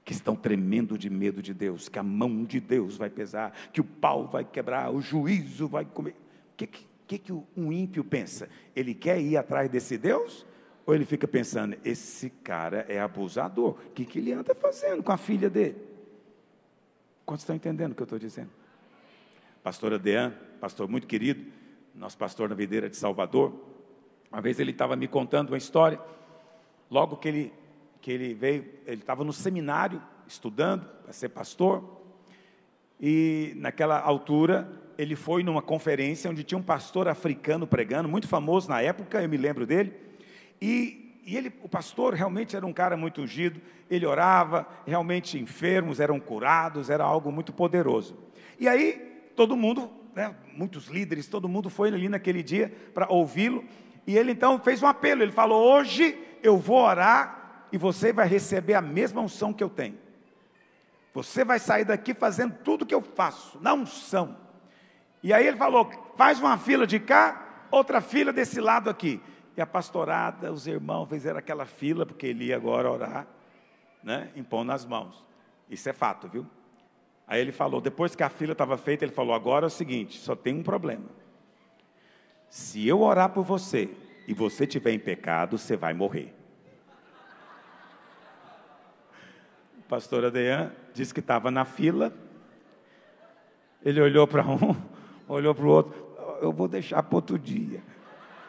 Que 0.04 0.12
estão 0.12 0.36
tremendo 0.36 0.98
de 0.98 1.10
medo 1.10 1.42
de 1.42 1.54
Deus, 1.54 1.88
que 1.88 1.98
a 1.98 2.04
mão 2.04 2.44
de 2.44 2.60
Deus 2.60 2.98
vai 2.98 3.10
pesar, 3.10 3.54
que 3.72 3.80
o 3.80 3.84
pau 3.86 4.28
vai 4.28 4.44
quebrar, 4.44 4.94
o 4.94 5.00
juízo 5.00 5.70
vai 5.70 5.86
comer. 5.86 6.12
O 6.52 6.58
que, 6.58 6.68
que, 6.68 7.18
que 7.18 7.32
um 7.32 7.72
ímpio 7.72 8.04
pensa? 8.04 8.50
Ele 8.76 8.94
quer 8.94 9.22
ir 9.22 9.38
atrás 9.38 9.70
desse 9.70 9.98
Deus? 9.98 10.46
Ou 10.86 10.94
ele 10.94 11.06
fica 11.06 11.26
pensando, 11.26 11.78
esse 11.82 12.30
cara 12.30 12.86
é 12.90 13.00
abusador, 13.00 13.70
o 13.70 13.92
que, 13.92 14.04
que 14.04 14.20
ele 14.20 14.34
anda 14.34 14.54
fazendo 14.54 15.02
com 15.02 15.14
a 15.14 15.18
filha 15.18 15.50
dele? 15.50 15.78
Quantos 17.26 17.44
estão 17.44 17.56
entendendo 17.56 17.94
o 17.94 17.96
que 17.96 18.02
eu 18.02 18.06
estou 18.06 18.20
dizendo? 18.20 18.50
Pastor 19.64 19.94
Adean, 19.94 20.34
pastor 20.60 20.90
muito 20.90 21.08
querido, 21.08 21.50
nosso 21.96 22.18
pastor 22.18 22.50
na 22.50 22.56
videira 22.56 22.90
de 22.90 22.98
Salvador, 22.98 23.64
uma 24.30 24.42
vez 24.42 24.60
ele 24.60 24.72
estava 24.72 24.98
me 24.98 25.08
contando 25.08 25.52
uma 25.52 25.58
história, 25.58 25.98
logo 26.89 27.17
que 27.17 27.28
ele, 27.28 27.54
que 28.02 28.12
ele 28.12 28.34
veio, 28.34 28.65
ele 28.86 29.02
estava 29.02 29.24
no 29.24 29.34
seminário, 29.34 30.02
estudando 30.28 30.86
para 31.04 31.13
ser 31.13 31.30
pastor, 31.30 31.84
e 33.00 33.54
naquela 33.58 34.00
altura 34.00 34.71
ele 34.98 35.15
foi 35.15 35.43
numa 35.43 35.62
conferência 35.62 36.30
onde 36.30 36.43
tinha 36.43 36.58
um 36.58 36.63
pastor 36.63 37.08
africano 37.08 37.67
pregando, 37.67 38.08
muito 38.08 38.28
famoso 38.28 38.69
na 38.69 38.82
época, 38.82 39.21
eu 39.21 39.28
me 39.28 39.38
lembro 39.38 39.65
dele, 39.65 39.93
e, 40.62 41.21
e 41.26 41.36
ele, 41.36 41.54
o 41.62 41.69
pastor 41.69 42.13
realmente 42.13 42.56
era 42.56 42.65
um 42.65 42.74
cara 42.74 42.95
muito 42.95 43.21
ungido, 43.21 43.62
ele 43.89 44.06
orava, 44.06 44.67
realmente 44.86 45.38
enfermos 45.38 46.00
eram 46.00 46.19
curados, 46.19 46.89
era 46.89 47.04
algo 47.04 47.32
muito 47.32 47.52
poderoso. 47.52 48.17
E 48.60 48.67
aí, 48.67 48.93
todo 49.36 49.58
mundo, 49.58 49.91
né, 50.15 50.34
muitos 50.56 50.88
líderes, 50.88 51.28
todo 51.28 51.50
mundo 51.50 51.69
foi 51.69 51.89
ali 51.89 52.08
naquele 52.08 52.41
dia 52.41 52.74
para 52.93 53.12
ouvi-lo, 53.12 53.63
e 54.08 54.18
ele 54.18 54.32
então 54.32 54.60
fez 54.60 54.84
um 54.84 54.88
apelo, 54.88 55.24
ele 55.24 55.32
falou: 55.32 55.63
Hoje 55.74 56.18
eu 56.44 56.58
vou 56.58 56.78
orar 56.78 57.68
e 57.72 57.78
você 57.78 58.13
vai 58.13 58.28
receber 58.28 58.76
a 58.76 58.82
mesma 58.82 59.22
unção 59.22 59.52
que 59.52 59.63
eu 59.63 59.70
tenho. 59.70 59.98
Você 61.13 61.44
vai 61.46 61.60
sair 61.60 61.86
daqui 61.86 62.13
fazendo 62.13 62.56
tudo 62.63 62.86
que 62.86 62.94
eu 62.94 63.02
faço, 63.02 63.58
na 63.62 63.74
unção. 63.74 64.38
E 65.24 65.34
aí 65.34 65.48
ele 65.48 65.58
falou: 65.58 65.89
faz 66.15 66.39
uma 66.39 66.58
fila 66.58 66.86
de 66.86 67.00
cá, 67.00 67.65
outra 67.72 68.02
fila 68.02 68.32
desse 68.32 68.62
lado 68.62 68.89
aqui. 68.89 69.22
E 69.58 69.62
a 69.62 69.65
pastorada, 69.65 70.52
os 70.52 70.68
irmãos 70.68 71.08
fizeram 71.08 71.39
aquela 71.39 71.65
fila, 71.65 72.06
porque 72.06 72.28
ele 72.28 72.46
ia 72.46 72.58
agora 72.58 72.91
orar, 72.91 73.26
né, 74.04 74.30
impondo 74.36 74.72
as 74.72 74.86
mãos. 74.86 75.24
Isso 75.70 75.88
é 75.89 75.94
fato, 75.94 76.28
viu? 76.28 76.46
Aí 77.26 77.41
ele 77.41 77.52
falou, 77.52 77.82
depois 77.82 78.15
que 78.15 78.22
a 78.22 78.30
fila 78.30 78.52
estava 78.52 78.78
feita, 78.78 79.04
ele 79.04 79.13
falou: 79.13 79.34
agora 79.34 79.65
é 79.65 79.68
o 79.68 79.72
seguinte, 79.72 80.20
só 80.20 80.36
tem 80.36 80.54
um 80.54 80.63
problema. 80.63 81.06
Se 82.56 82.88
eu 82.88 83.02
orar 83.02 83.32
por 83.32 83.44
você 83.44 83.89
e 84.26 84.34
você 84.34 84.65
tiver 84.65 84.94
em 84.94 84.98
pecado, 84.98 85.58
você 85.58 85.76
vai 85.76 85.94
morrer. 85.94 86.34
O 89.78 89.82
pastor 89.89 90.24
Adean 90.24 90.72
disse 90.94 91.13
que 91.13 91.20
estava 91.20 91.52
na 91.52 91.65
fila. 91.65 92.13
Ele 93.84 94.00
olhou 94.00 94.26
para 94.26 94.48
um, 94.48 94.74
olhou 95.28 95.54
para 95.54 95.65
o 95.65 95.68
outro. 95.68 96.39
Eu 96.41 96.54
vou 96.54 96.70
deixar 96.70 97.04
para 97.04 97.18
outro 97.18 97.38
dia. 97.38 97.84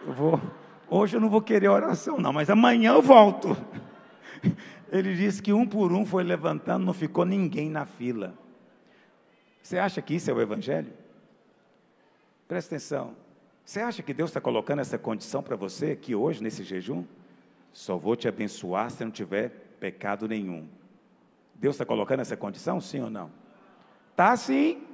Eu 0.07 0.13
vou. 0.13 0.41
Hoje 0.89 1.17
eu 1.17 1.21
não 1.21 1.29
vou 1.29 1.43
querer 1.43 1.67
oração, 1.67 2.17
não, 2.17 2.33
mas 2.33 2.49
amanhã 2.49 2.93
eu 2.93 3.03
volto. 3.03 3.57
Ele 4.89 5.17
disse 5.17 5.43
que 5.43 5.53
um 5.53 5.67
por 5.67 5.93
um 5.93 6.07
foi 6.07 6.23
levantando, 6.23 6.87
não 6.87 6.95
ficou 6.95 7.25
ninguém 7.25 7.69
na 7.69 7.85
fila. 7.85 8.35
Você 9.61 9.79
acha 9.79 10.01
que 10.01 10.15
isso 10.15 10.31
é 10.31 10.33
o 10.33 10.41
Evangelho? 10.41 10.93
Presta 12.47 12.77
atenção. 12.77 13.26
Você 13.67 13.81
acha 13.81 14.01
que 14.01 14.15
Deus 14.15 14.31
está 14.31 14.41
colocando 14.41 14.79
essa 14.79 14.97
condição 14.97 15.43
para 15.43 15.57
você 15.57 15.91
aqui 15.91 16.15
hoje, 16.15 16.41
nesse 16.41 16.63
jejum? 16.63 17.05
Só 17.73 17.97
vou 17.97 18.15
te 18.15 18.29
abençoar 18.29 18.89
se 18.93 19.05
não 19.05 19.11
tiver 19.11 19.49
pecado 19.81 20.29
nenhum. 20.29 20.69
Deus 21.53 21.75
está 21.75 21.85
colocando 21.85 22.21
essa 22.21 22.37
condição, 22.37 22.81
sim 22.81 23.01
ou 23.01 23.11
não? 23.11 23.29
Tá 24.15 24.37
sim. 24.37 24.85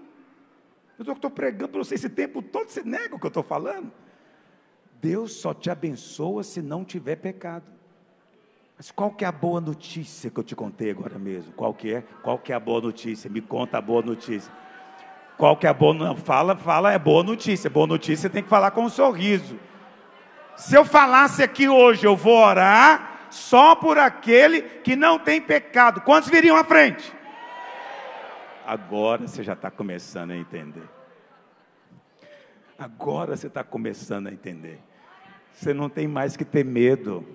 Eu 0.98 1.12
estou 1.12 1.30
pregando 1.30 1.72
para 1.72 1.84
você 1.84 1.96
esse 1.96 2.08
tempo 2.08 2.40
todo, 2.40 2.70
você 2.70 2.82
nega 2.82 3.14
o 3.14 3.18
que 3.18 3.26
eu 3.26 3.28
estou 3.28 3.42
falando. 3.42 3.92
Deus 5.02 5.34
só 5.34 5.52
te 5.52 5.68
abençoa 5.68 6.42
se 6.42 6.62
não 6.62 6.82
tiver 6.82 7.16
pecado. 7.16 7.66
Mas 8.74 8.90
qual 8.90 9.10
que 9.10 9.22
é 9.22 9.28
a 9.28 9.32
boa 9.32 9.60
notícia 9.60 10.30
que 10.30 10.40
eu 10.40 10.44
te 10.44 10.56
contei 10.56 10.90
agora 10.90 11.18
mesmo? 11.18 11.52
Qual 11.52 11.74
que 11.74 11.92
é? 11.92 12.00
Qual 12.22 12.38
que 12.38 12.52
é 12.52 12.54
a 12.54 12.60
boa 12.60 12.80
notícia? 12.80 13.28
Me 13.28 13.42
conta 13.42 13.76
a 13.76 13.82
boa 13.82 14.00
notícia. 14.00 14.50
Qual 15.36 15.56
que 15.56 15.66
é 15.66 15.70
a 15.70 15.74
boa? 15.74 16.16
Fala, 16.16 16.56
fala, 16.56 16.92
é 16.92 16.98
boa 16.98 17.22
notícia. 17.22 17.68
Boa 17.68 17.86
notícia 17.86 18.30
tem 18.30 18.42
que 18.42 18.48
falar 18.48 18.70
com 18.70 18.84
um 18.84 18.88
sorriso. 18.88 19.58
Se 20.56 20.76
eu 20.76 20.84
falasse 20.84 21.42
aqui 21.42 21.68
hoje, 21.68 22.06
eu 22.06 22.14
vou 22.14 22.36
orar 22.36 23.26
só 23.30 23.74
por 23.74 23.98
aquele 23.98 24.62
que 24.62 24.94
não 24.94 25.18
tem 25.18 25.40
pecado. 25.40 26.02
Quantos 26.02 26.28
viriam 26.28 26.56
à 26.56 26.64
frente? 26.64 27.12
Agora 28.66 29.26
você 29.26 29.42
já 29.42 29.54
está 29.54 29.70
começando 29.70 30.30
a 30.30 30.36
entender. 30.36 30.88
Agora 32.78 33.36
você 33.36 33.46
está 33.46 33.64
começando 33.64 34.28
a 34.28 34.32
entender. 34.32 34.78
Você 35.52 35.74
não 35.74 35.88
tem 35.88 36.06
mais 36.06 36.36
que 36.36 36.44
ter 36.44 36.64
medo. 36.64 37.26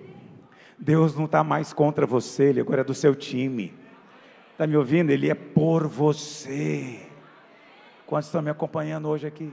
Deus 0.78 1.16
não 1.16 1.24
está 1.24 1.42
mais 1.42 1.72
contra 1.72 2.06
você, 2.06 2.44
Ele 2.44 2.60
agora 2.60 2.82
é 2.82 2.84
do 2.84 2.94
seu 2.94 3.14
time. 3.14 3.74
Está 4.52 4.66
me 4.66 4.76
ouvindo? 4.76 5.10
Ele 5.10 5.30
é 5.30 5.34
por 5.34 5.86
você. 5.86 7.07
Quantos 8.08 8.28
estão 8.28 8.40
me 8.40 8.48
acompanhando 8.48 9.06
hoje 9.06 9.26
aqui? 9.26 9.52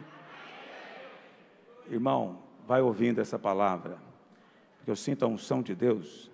Irmão, 1.91 2.39
vai 2.65 2.81
ouvindo 2.81 3.19
essa 3.19 3.37
palavra, 3.37 3.97
porque 4.77 4.89
eu 4.89 4.95
sinto 4.95 5.25
a 5.25 5.27
unção 5.27 5.61
de 5.61 5.75
Deus, 5.75 6.31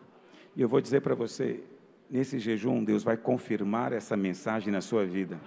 e 0.55 0.61
eu 0.61 0.69
vou 0.69 0.79
dizer 0.79 1.01
para 1.01 1.15
você: 1.15 1.63
nesse 2.07 2.37
jejum, 2.37 2.83
Deus 2.83 3.03
vai 3.03 3.17
confirmar 3.17 3.91
essa 3.91 4.15
mensagem 4.15 4.71
na 4.71 4.81
sua 4.81 5.03
vida. 5.03 5.41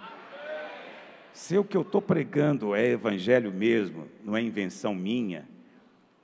Se 1.32 1.56
o 1.56 1.62
que 1.62 1.76
eu 1.76 1.82
estou 1.82 2.02
pregando 2.02 2.74
é 2.74 2.84
evangelho 2.88 3.52
mesmo, 3.52 4.08
não 4.24 4.37
é 4.37 4.42
invenção 4.42 4.96
minha, 4.96 5.48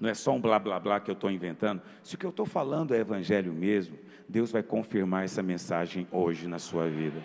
não 0.00 0.10
é 0.10 0.14
só 0.14 0.32
um 0.32 0.40
blá 0.40 0.58
blá 0.58 0.80
blá 0.80 0.98
que 0.98 1.12
eu 1.12 1.14
estou 1.14 1.30
inventando, 1.30 1.80
se 2.02 2.16
o 2.16 2.18
que 2.18 2.26
eu 2.26 2.30
estou 2.30 2.44
falando 2.44 2.92
é 2.92 2.98
evangelho 2.98 3.52
mesmo, 3.52 3.96
Deus 4.28 4.50
vai 4.50 4.64
confirmar 4.64 5.24
essa 5.24 5.44
mensagem 5.44 6.08
hoje 6.10 6.48
na 6.48 6.58
sua 6.58 6.88
vida. 6.88 7.22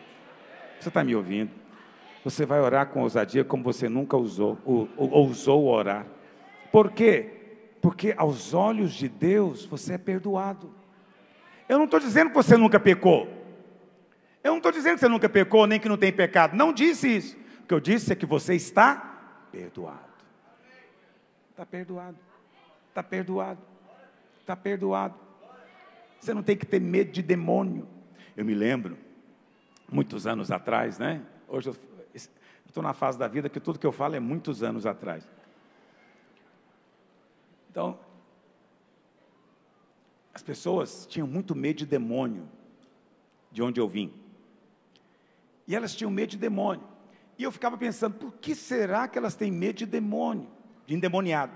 Você 0.79 0.89
está 0.89 1.03
me 1.03 1.15
ouvindo? 1.15 1.64
Você 2.25 2.43
vai 2.43 2.59
orar 2.59 2.87
com 2.87 3.03
ousadia 3.03 3.45
como 3.45 3.63
você 3.63 3.87
nunca 3.87 4.17
usou, 4.17 4.57
ou, 4.65 4.89
ou, 4.97 5.11
ousou 5.11 5.67
orar. 5.67 6.07
Por 6.71 6.91
quê? 6.91 7.29
Porque 7.79 8.15
aos 8.17 8.51
olhos 8.51 8.95
de 8.95 9.07
Deus 9.07 9.63
você 9.63 9.93
é 9.93 9.97
perdoado. 9.99 10.73
Eu 11.69 11.77
não 11.77 11.85
estou 11.85 11.99
dizendo 11.99 12.31
que 12.31 12.35
você 12.35 12.57
nunca 12.57 12.79
pecou. 12.79 13.27
Eu 14.43 14.53
não 14.53 14.57
estou 14.57 14.71
dizendo 14.71 14.95
que 14.95 15.01
você 15.01 15.07
nunca 15.07 15.29
pecou, 15.29 15.67
nem 15.67 15.79
que 15.79 15.87
não 15.87 15.97
tem 15.97 16.11
pecado. 16.11 16.55
Não 16.55 16.73
disse 16.73 17.15
isso. 17.15 17.37
O 17.63 17.67
que 17.67 17.73
eu 17.75 17.79
disse 17.79 18.11
é 18.11 18.15
que 18.15 18.25
você 18.25 18.55
está 18.55 19.45
perdoado. 19.51 19.99
Está 21.51 21.63
perdoado. 21.63 22.17
Está 22.89 23.03
perdoado. 23.03 23.61
Está 24.41 24.55
perdoado. 24.55 25.13
Você 26.19 26.33
não 26.33 26.41
tem 26.41 26.57
que 26.57 26.65
ter 26.65 26.81
medo 26.81 27.11
de 27.11 27.21
demônio. 27.21 27.87
Eu 28.35 28.43
me 28.43 28.55
lembro, 28.55 28.97
muitos 29.91 30.25
anos 30.25 30.49
atrás, 30.49 30.97
né? 30.97 31.21
Hoje 31.47 31.69
eu 31.69 31.75
estou 32.75 32.83
na 32.83 32.93
fase 32.93 33.17
da 33.17 33.25
vida 33.25 33.47
que 33.47 33.61
tudo 33.61 33.79
que 33.79 33.87
eu 33.87 33.91
falo 33.93 34.15
é 34.15 34.19
muitos 34.19 34.61
anos 34.61 34.85
atrás. 34.85 35.25
Então, 37.71 37.97
as 40.33 40.43
pessoas 40.43 41.05
tinham 41.05 41.25
muito 41.25 41.55
medo 41.55 41.77
de 41.77 41.85
demônio, 41.85 42.49
de 43.49 43.63
onde 43.63 43.79
eu 43.79 43.87
vim. 43.87 44.13
E 45.65 45.73
elas 45.73 45.95
tinham 45.95 46.11
medo 46.11 46.31
de 46.31 46.37
demônio. 46.37 46.85
E 47.37 47.43
eu 47.43 47.51
ficava 47.51 47.77
pensando, 47.77 48.15
por 48.15 48.33
que 48.33 48.53
será 48.53 49.07
que 49.07 49.17
elas 49.17 49.35
têm 49.35 49.49
medo 49.49 49.77
de 49.77 49.85
demônio, 49.85 50.49
de 50.85 50.95
endemoniado? 50.95 51.53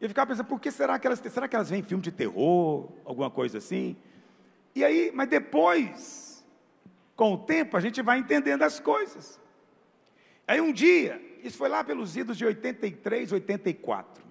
Eu 0.00 0.08
ficava 0.08 0.32
pensando, 0.32 0.48
por 0.48 0.60
que 0.60 0.72
será 0.72 0.98
que 0.98 1.06
elas 1.06 1.20
será 1.20 1.46
que 1.46 1.54
elas 1.54 1.70
veem 1.70 1.84
filme 1.84 2.02
de 2.02 2.10
terror, 2.10 2.90
alguma 3.04 3.30
coisa 3.30 3.58
assim? 3.58 3.96
E 4.74 4.84
aí, 4.84 5.12
mas 5.14 5.28
depois, 5.28 6.27
com 7.18 7.32
o 7.32 7.36
tempo, 7.36 7.76
a 7.76 7.80
gente 7.80 8.00
vai 8.00 8.20
entendendo 8.20 8.62
as 8.62 8.78
coisas. 8.78 9.40
Aí 10.46 10.60
um 10.60 10.72
dia, 10.72 11.20
isso 11.42 11.58
foi 11.58 11.68
lá 11.68 11.82
pelos 11.82 12.16
idos 12.16 12.38
de 12.38 12.44
83, 12.46 13.32
84. 13.32 14.24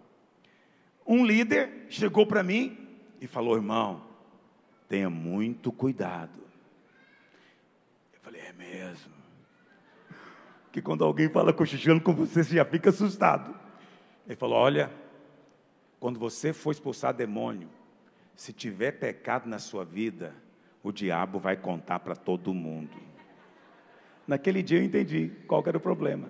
Um 1.06 1.26
líder 1.26 1.86
chegou 1.90 2.26
para 2.26 2.42
mim 2.42 2.98
e 3.20 3.28
falou: 3.28 3.58
irmão, 3.58 4.08
tenha 4.88 5.10
muito 5.10 5.70
cuidado. 5.70 6.40
Eu 8.14 8.22
falei: 8.22 8.40
é 8.40 8.54
mesmo 8.54 9.14
que 10.72 10.82
quando 10.82 11.04
alguém 11.04 11.28
fala 11.28 11.52
cochichando 11.52 12.00
com 12.00 12.14
você, 12.14 12.42
você 12.42 12.56
já 12.56 12.64
fica 12.64 12.90
assustado. 12.90 13.54
Ele 14.26 14.38
falou: 14.38 14.58
Olha, 14.58 14.90
quando 16.00 16.18
você 16.18 16.54
for 16.54 16.72
expulsar 16.72 17.14
demônio, 17.14 17.70
se 18.34 18.54
tiver 18.54 18.94
pecado 18.94 19.50
na 19.50 19.60
sua 19.60 19.84
vida, 19.84 20.34
o 20.88 20.92
diabo 20.94 21.38
vai 21.38 21.58
contar 21.58 22.00
para 22.00 22.16
todo 22.16 22.54
mundo. 22.54 22.98
Naquele 24.26 24.64
dia 24.64 24.80
eu 24.80 24.84
entendi 24.84 25.32
qual 25.46 25.62
era 25.68 25.78
o 25.78 25.82
problema. 25.82 26.30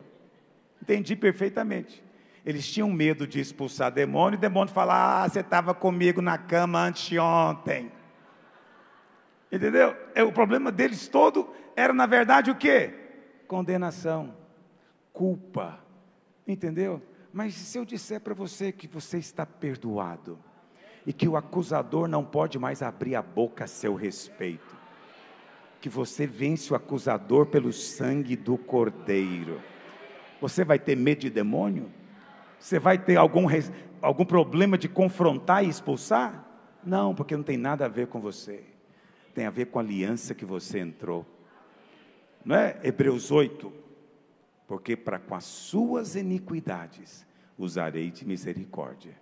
Entendi 0.82 1.16
perfeitamente. 1.16 2.04
Eles 2.44 2.68
tinham 2.68 2.90
medo 2.92 3.28
de 3.28 3.40
expulsar 3.40 3.92
demônio, 3.92 4.38
e 4.38 4.40
demônio 4.40 4.74
falar: 4.74 5.24
Ah, 5.24 5.30
você 5.30 5.42
estava 5.42 5.76
comigo 5.76 6.22
na 6.22 6.40
cama 6.40 6.88
anteontem. 6.88 7.92
Entendeu? 9.52 9.96
É, 10.16 10.24
o 10.24 10.32
problema 10.32 10.72
deles 10.72 11.08
todo 11.08 11.54
era, 11.76 11.94
na 11.94 12.08
verdade, 12.08 12.50
o 12.50 12.56
que? 12.56 12.92
Condenação, 13.48 14.36
culpa. 15.14 15.80
Entendeu? 16.48 17.02
Mas 17.32 17.54
se 17.54 17.78
eu 17.78 17.86
disser 17.86 18.22
para 18.22 18.34
você 18.34 18.72
que 18.72 18.88
você 18.88 19.20
está 19.20 19.46
perdoado, 19.46 20.40
e 21.08 21.12
que 21.12 21.28
o 21.28 21.36
acusador 21.36 22.08
não 22.08 22.24
pode 22.24 22.60
mais 22.60 22.84
abrir 22.84 23.16
a 23.16 23.24
boca 23.24 23.64
a 23.64 23.68
seu 23.68 23.96
respeito, 23.96 24.78
que 25.82 25.90
você 25.90 26.28
vence 26.28 26.72
o 26.72 26.76
acusador 26.76 27.48
pelo 27.48 27.74
sangue 27.74 28.36
do 28.36 28.56
Cordeiro, 28.58 29.60
você 30.40 30.64
vai 30.64 30.78
ter 30.78 30.96
medo 30.96 31.22
de 31.22 31.32
demônio? 31.32 31.92
Você 32.60 32.78
vai 32.78 33.00
ter 33.00 33.16
algum, 33.16 33.48
algum 34.00 34.26
problema 34.26 34.78
de 34.78 34.88
confrontar 34.88 35.66
e 35.66 35.70
expulsar? 35.70 36.46
Não, 36.84 37.16
porque 37.16 37.36
não 37.36 37.44
tem 37.44 37.58
nada 37.58 37.86
a 37.86 37.90
ver 37.90 38.06
com 38.06 38.20
você 38.20 38.64
tem 39.38 39.46
a 39.46 39.52
ver 39.52 39.68
com 39.68 39.78
a 39.78 39.84
aliança 39.84 40.34
que 40.34 40.44
você 40.44 40.80
entrou. 40.80 41.24
Não 42.44 42.56
é? 42.56 42.80
Hebreus 42.84 43.30
8. 43.30 43.72
Porque 44.66 44.96
para 44.98 45.20
com 45.20 45.36
as 45.36 45.44
suas 45.44 46.16
iniquidades 46.16 47.24
usarei 47.56 48.10
de 48.10 48.26
misericórdia, 48.26 49.14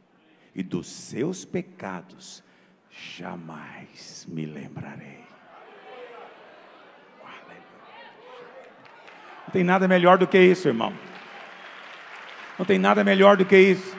e 0.55 0.63
dos 0.63 0.87
seus 0.87 1.43
pecados 1.43 2.41
jamais 2.89 4.25
me 4.29 4.45
lembrarei. 4.45 5.25
Não 9.45 9.51
tem 9.51 9.63
nada 9.63 9.87
melhor 9.87 10.17
do 10.17 10.25
que 10.25 10.39
isso, 10.39 10.67
irmão. 10.67 10.93
Não 12.57 12.65
tem 12.65 12.79
nada 12.79 13.03
melhor 13.03 13.37
do 13.37 13.45
que 13.45 13.57
isso. 13.57 13.95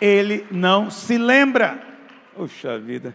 Ele 0.00 0.44
não 0.50 0.90
se 0.90 1.16
lembra. 1.16 1.80
Puxa 2.34 2.78
vida. 2.78 3.14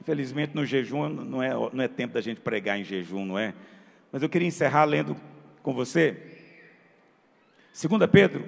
Infelizmente, 0.00 0.54
no 0.54 0.66
jejum 0.66 1.08
não 1.08 1.42
é, 1.42 1.50
não 1.50 1.82
é 1.84 1.88
tempo 1.88 2.14
da 2.14 2.20
gente 2.20 2.40
pregar 2.40 2.78
em 2.78 2.84
jejum, 2.84 3.24
não 3.24 3.38
é? 3.38 3.54
Mas 4.10 4.22
eu 4.22 4.28
queria 4.28 4.48
encerrar 4.48 4.84
lendo 4.84 5.16
com 5.62 5.72
você. 5.72 6.16
2 7.72 8.10
Pedro 8.10 8.44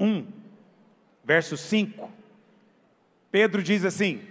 1, 0.00 0.26
verso 1.22 1.56
5. 1.56 2.15
Pedro 3.36 3.62
diz 3.62 3.84
assim: 3.84 4.22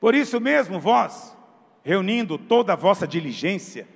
Por 0.00 0.16
isso 0.16 0.40
mesmo, 0.40 0.80
vós, 0.80 1.32
reunindo 1.84 2.36
toda 2.36 2.72
a 2.72 2.76
vossa 2.76 3.06
diligência, 3.06 3.86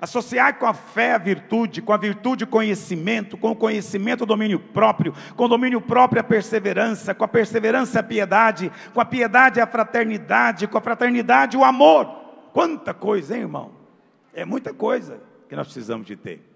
Associar 0.00 0.58
com 0.58 0.66
a 0.66 0.74
fé 0.74 1.14
a 1.14 1.18
virtude, 1.18 1.80
com 1.80 1.92
a 1.92 1.96
virtude 1.96 2.44
o 2.44 2.46
conhecimento, 2.46 3.38
com 3.38 3.52
o 3.52 3.56
conhecimento 3.56 4.22
o 4.22 4.26
domínio 4.26 4.60
próprio, 4.60 5.14
com 5.34 5.44
o 5.44 5.48
domínio 5.48 5.80
próprio 5.80 6.20
a 6.20 6.24
perseverança, 6.24 7.14
com 7.14 7.24
a 7.24 7.28
perseverança 7.28 8.00
a 8.00 8.02
piedade, 8.02 8.70
com 8.92 9.00
a 9.00 9.04
piedade 9.04 9.60
a 9.60 9.66
fraternidade, 9.66 10.66
com 10.68 10.76
a 10.76 10.80
fraternidade 10.80 11.56
o 11.56 11.64
amor. 11.64 12.06
Quanta 12.52 12.92
coisa, 12.92 13.34
hein, 13.34 13.42
irmão? 13.42 13.72
É 14.34 14.44
muita 14.44 14.74
coisa 14.74 15.20
que 15.48 15.56
nós 15.56 15.66
precisamos 15.66 16.06
de 16.06 16.16
ter. 16.16 16.53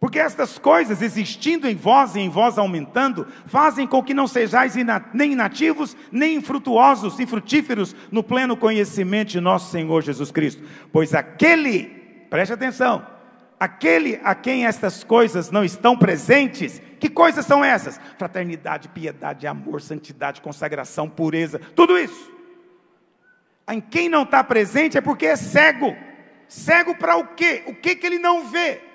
Porque 0.00 0.18
estas 0.18 0.58
coisas, 0.58 1.02
existindo 1.02 1.68
em 1.68 1.76
vós 1.76 2.16
e 2.16 2.20
em 2.20 2.30
vós 2.30 2.56
aumentando, 2.56 3.26
fazem 3.44 3.86
com 3.86 4.02
que 4.02 4.14
não 4.14 4.26
sejais 4.26 4.74
nem 5.12 5.32
inativos, 5.32 5.94
nem 6.10 6.36
infrutuosos, 6.36 7.20
infrutíferos 7.20 7.94
no 8.10 8.22
pleno 8.22 8.56
conhecimento 8.56 9.28
de 9.28 9.40
nosso 9.40 9.70
Senhor 9.70 10.00
Jesus 10.02 10.30
Cristo. 10.30 10.62
Pois 10.90 11.14
aquele 11.14 11.84
preste 12.30 12.54
atenção, 12.54 13.06
aquele 13.58 14.18
a 14.24 14.34
quem 14.34 14.64
estas 14.64 15.04
coisas 15.04 15.50
não 15.50 15.62
estão 15.62 15.94
presentes, 15.98 16.80
que 16.98 17.10
coisas 17.10 17.44
são 17.44 17.62
essas? 17.62 18.00
Fraternidade, 18.16 18.88
piedade, 18.88 19.46
amor, 19.46 19.82
santidade, 19.82 20.40
consagração, 20.40 21.10
pureza, 21.10 21.60
tudo 21.76 21.98
isso. 21.98 22.32
Em 23.68 23.82
quem 23.82 24.08
não 24.08 24.22
está 24.22 24.42
presente 24.42 24.96
é 24.96 25.02
porque 25.02 25.26
é 25.26 25.36
cego. 25.36 25.94
Cego 26.48 26.94
para 26.94 27.18
o 27.18 27.26
quê? 27.34 27.64
O 27.66 27.74
que, 27.74 27.94
que 27.94 28.06
ele 28.06 28.18
não 28.18 28.48
vê? 28.48 28.89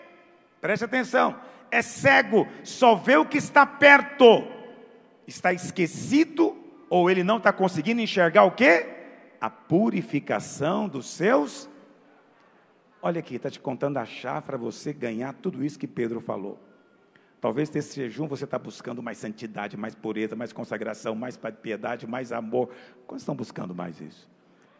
Preste 0.66 0.84
atenção. 0.84 1.40
É 1.70 1.84
cego, 1.84 2.48
só 2.64 2.96
vê 2.96 3.18
o 3.18 3.26
que 3.26 3.38
está 3.38 3.68
perto. 3.68 4.44
Está 5.28 5.54
esquecido 5.54 6.58
ou 6.90 7.08
ele 7.08 7.24
não 7.24 7.38
está 7.38 7.54
conseguindo 7.54 8.02
enxergar 8.02 8.46
o 8.46 8.52
quê? 8.52 8.88
A 9.40 9.48
purificação 9.48 10.88
dos 10.88 11.08
seus 11.08 11.70
Olha 13.00 13.20
aqui, 13.20 13.36
está 13.36 13.52
te 13.52 13.60
contando 13.60 13.98
a 13.98 14.06
chave 14.06 14.48
para 14.48 14.58
você 14.58 14.92
ganhar 14.92 15.32
tudo 15.34 15.64
isso 15.64 15.78
que 15.78 15.86
Pedro 15.86 16.20
falou. 16.20 16.60
Talvez 17.40 17.70
nesse 17.70 17.96
jejum 17.96 18.28
você 18.28 18.46
está 18.46 18.58
buscando 18.58 19.04
mais 19.04 19.20
santidade, 19.20 19.78
mais 19.78 19.94
pureza, 19.94 20.36
mais 20.36 20.52
consagração, 20.52 21.14
mais 21.14 21.40
piedade, 21.62 22.08
mais 22.08 22.32
amor. 22.32 22.72
Quantos 23.06 23.22
estão 23.22 23.36
buscando 23.36 23.76
mais 23.76 24.02
isso? 24.02 24.28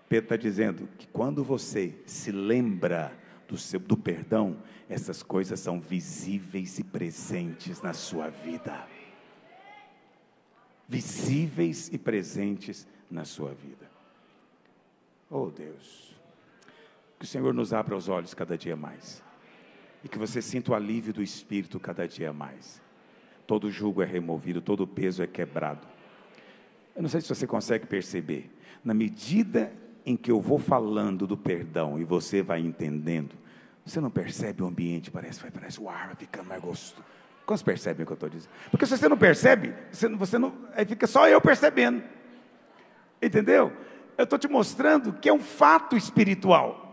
Pedro 0.10 0.26
está 0.26 0.36
dizendo 0.36 0.90
que 0.98 1.08
quando 1.10 1.44
você 1.44 1.94
se 2.08 2.32
lembra 2.32 3.16
do, 3.48 3.58
seu, 3.58 3.80
do 3.80 3.98
perdão, 3.98 4.58
essas 4.90 5.24
coisas 5.24 5.60
são 5.60 5.80
visíveis 5.80 6.80
e 6.80 6.84
presentes 6.84 7.82
na 7.82 7.94
sua 7.94 8.30
vida. 8.30 8.88
Visíveis 10.88 11.90
e 11.92 11.98
presentes 11.98 12.88
na 13.10 13.26
sua 13.26 13.54
vida. 13.54 13.90
Oh 15.30 15.50
Deus. 15.50 16.16
Que 17.18 17.26
o 17.26 17.28
Senhor 17.28 17.54
nos 17.54 17.74
abra 17.74 17.96
os 17.96 18.08
olhos 18.10 18.34
cada 18.34 18.58
dia 18.58 18.76
mais. 18.76 19.24
E 20.04 20.10
que 20.10 20.18
você 20.18 20.42
sinta 20.42 20.72
o 20.72 20.76
alívio 20.76 21.14
do 21.14 21.24
Espírito 21.24 21.80
cada 21.80 22.08
dia 22.08 22.32
mais. 22.32 22.82
Todo 23.48 23.72
jugo 23.72 24.02
é 24.02 24.06
removido, 24.06 24.62
todo 24.62 24.86
peso 24.86 25.24
é 25.24 25.28
quebrado. 25.28 25.88
Eu 26.96 27.02
não 27.02 27.10
sei 27.10 27.22
se 27.22 27.30
você 27.30 27.48
consegue 27.48 27.86
perceber. 27.86 28.52
Na 28.84 28.94
medida 28.94 29.74
em 30.06 30.16
que 30.16 30.32
eu 30.32 30.40
vou 30.40 30.60
falando 30.60 31.26
do 31.26 31.36
perdão 31.36 32.00
e 32.00 32.04
você 32.04 32.42
vai 32.42 32.60
entendendo, 32.60 33.36
você 33.84 34.00
não 34.00 34.10
percebe 34.10 34.62
o 34.62 34.68
ambiente, 34.68 35.10
parece, 35.10 35.42
vai, 35.42 35.52
parece 35.52 35.82
o 35.82 35.90
ar 35.90 36.08
vai 36.08 36.16
ficando 36.16 36.48
mais 36.48 36.62
gostoso. 36.62 37.04
Quantos 37.46 37.64
percebem 37.64 38.04
o 38.04 38.06
que 38.06 38.12
eu 38.12 38.16
estou 38.16 38.30
dizendo? 38.30 38.52
Porque 38.72 38.86
se 38.86 38.98
você 38.98 39.08
não 39.08 39.18
percebe, 39.18 39.74
você, 39.92 40.08
você 40.10 40.38
não, 40.38 40.54
aí 40.76 40.86
fica 40.86 41.06
só 41.06 41.28
eu 41.28 41.40
percebendo. 41.40 42.04
Entendeu? 43.22 43.72
Eu 44.18 44.24
estou 44.24 44.40
te 44.40 44.48
mostrando 44.48 45.14
que 45.14 45.30
é 45.30 45.34
um 45.34 45.40
fato 45.40 45.96
espiritual 45.96 46.86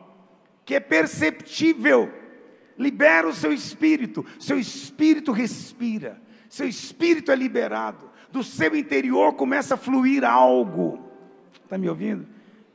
que 0.65 0.75
é 0.75 0.81
perceptível. 0.81 2.13
Libera 2.79 3.29
o 3.29 3.35
seu 3.35 3.53
espírito, 3.53 4.25
seu 4.39 4.59
espírito 4.59 5.31
respira, 5.31 6.21
seu 6.49 6.67
espírito 6.67 7.31
é 7.31 7.37
liberado, 7.37 8.11
do 8.31 8.43
seu 8.43 8.75
interior 8.75 9.35
começa 9.35 9.75
a 9.75 9.77
fluir 9.77 10.25
algo. 10.25 10.99
Está 11.63 11.77
me 11.77 11.89
ouvindo? 11.89 12.27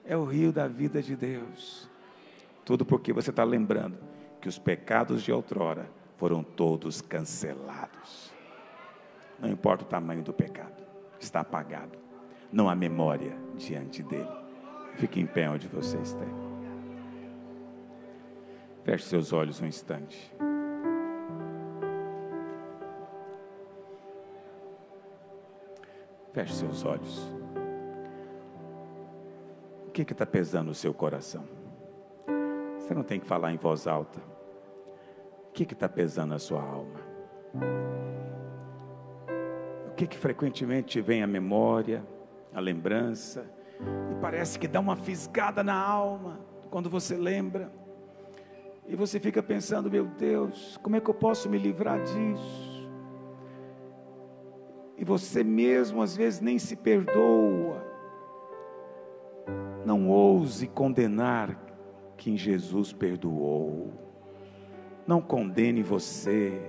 É 0.07 0.15
o 0.15 0.23
rio 0.23 0.53
da 0.53 0.69
vida 0.69 1.03
de 1.03 1.17
Deus. 1.17 1.89
Tudo 2.63 2.85
porque 2.85 3.11
você 3.11 3.29
está 3.29 3.43
lembrando 3.43 3.97
que 4.39 4.47
os 4.47 4.57
pecados 4.57 5.21
de 5.21 5.33
outrora 5.33 5.89
foram 6.15 6.41
todos 6.41 7.01
cancelados. 7.01 8.31
Não 9.37 9.49
importa 9.49 9.83
o 9.83 9.87
tamanho 9.87 10.23
do 10.23 10.31
pecado, 10.31 10.81
está 11.19 11.41
apagado. 11.41 11.99
Não 12.49 12.69
há 12.69 12.75
memória 12.75 13.37
diante 13.57 14.01
dele. 14.01 14.31
Fique 14.95 15.19
em 15.19 15.27
pé 15.27 15.49
onde 15.49 15.67
você 15.67 15.97
esteja. 15.97 16.47
Feche 18.85 19.03
seus 19.03 19.33
olhos 19.33 19.59
um 19.59 19.65
instante. 19.65 20.33
Feche 26.33 26.53
seus 26.53 26.85
olhos. 26.85 27.36
O 29.97 30.05
que 30.05 30.13
está 30.13 30.27
pesando 30.27 30.67
no 30.67 30.75
seu 30.75 30.93
coração? 30.93 31.43
Você 32.77 32.93
não 32.93 33.01
tem 33.01 33.19
que 33.19 33.25
falar 33.25 33.51
em 33.51 33.57
voz 33.57 33.87
alta. 33.87 34.19
O 35.49 35.51
que 35.51 35.63
está 35.63 35.89
pesando 35.89 36.29
na 36.29 36.37
sua 36.37 36.61
alma? 36.61 36.99
O 39.87 39.95
que, 39.95 40.05
que 40.05 40.15
frequentemente 40.15 40.89
te 40.89 41.01
vem 41.01 41.23
à 41.23 41.27
memória, 41.27 42.05
à 42.53 42.59
lembrança, 42.59 43.51
e 44.11 44.21
parece 44.21 44.59
que 44.59 44.67
dá 44.67 44.79
uma 44.79 44.95
fisgada 44.95 45.63
na 45.63 45.73
alma 45.73 46.41
quando 46.69 46.91
você 46.91 47.17
lembra? 47.17 47.71
E 48.85 48.95
você 48.95 49.19
fica 49.19 49.41
pensando, 49.41 49.89
meu 49.89 50.05
Deus, 50.05 50.77
como 50.83 50.95
é 50.95 51.01
que 51.01 51.09
eu 51.09 51.15
posso 51.15 51.49
me 51.49 51.57
livrar 51.57 52.03
disso? 52.03 52.87
E 54.95 55.03
você 55.03 55.43
mesmo 55.43 56.03
às 56.03 56.15
vezes 56.15 56.39
nem 56.39 56.59
se 56.59 56.75
perdoa. 56.75 57.76
Não 59.87 60.09
ouse 60.09 60.67
condenar 60.67 61.57
quem 62.17 62.35
Jesus 62.35 62.91
perdoou. 62.91 63.93
Não 65.07 65.21
condene 65.21 65.81
você, 65.81 66.59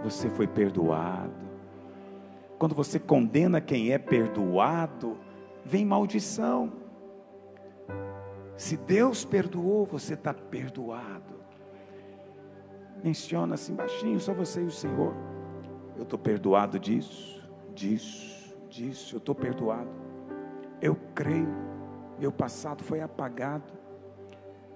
você 0.00 0.30
foi 0.30 0.46
perdoado. 0.46 1.44
Quando 2.56 2.76
você 2.76 3.00
condena 3.00 3.60
quem 3.60 3.90
é 3.90 3.98
perdoado, 3.98 5.18
vem 5.64 5.84
maldição. 5.84 6.72
Se 8.56 8.76
Deus 8.76 9.24
perdoou, 9.24 9.84
você 9.84 10.14
está 10.14 10.32
perdoado. 10.32 11.34
menciona 13.02 13.54
assim 13.54 13.74
baixinho, 13.74 14.20
só 14.20 14.32
você 14.32 14.60
e 14.62 14.66
o 14.66 14.70
Senhor. 14.70 15.16
Eu 15.96 16.04
estou 16.04 16.16
perdoado 16.16 16.78
disso, 16.78 17.42
disso, 17.74 18.56
disso, 18.70 19.16
eu 19.16 19.18
estou 19.18 19.34
perdoado. 19.34 19.90
Eu 20.80 20.96
creio, 21.12 21.67
meu 22.18 22.32
passado 22.32 22.82
foi 22.82 23.00
apagado, 23.00 23.72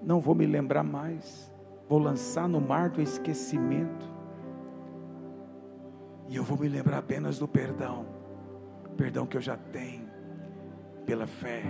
não 0.01 0.19
vou 0.19 0.35
me 0.35 0.45
lembrar 0.45 0.83
mais, 0.83 1.51
vou 1.87 1.99
lançar 1.99 2.47
no 2.47 2.61
mar 2.61 2.89
do 2.89 3.01
esquecimento, 3.01 4.11
e 6.29 6.35
eu 6.35 6.43
vou 6.43 6.57
me 6.57 6.67
lembrar 6.67 6.99
apenas 6.99 7.37
do 7.37 7.47
perdão, 7.47 8.05
perdão 8.95 9.25
que 9.25 9.37
eu 9.37 9.41
já 9.41 9.57
tenho, 9.57 10.09
pela 11.05 11.27
fé. 11.27 11.63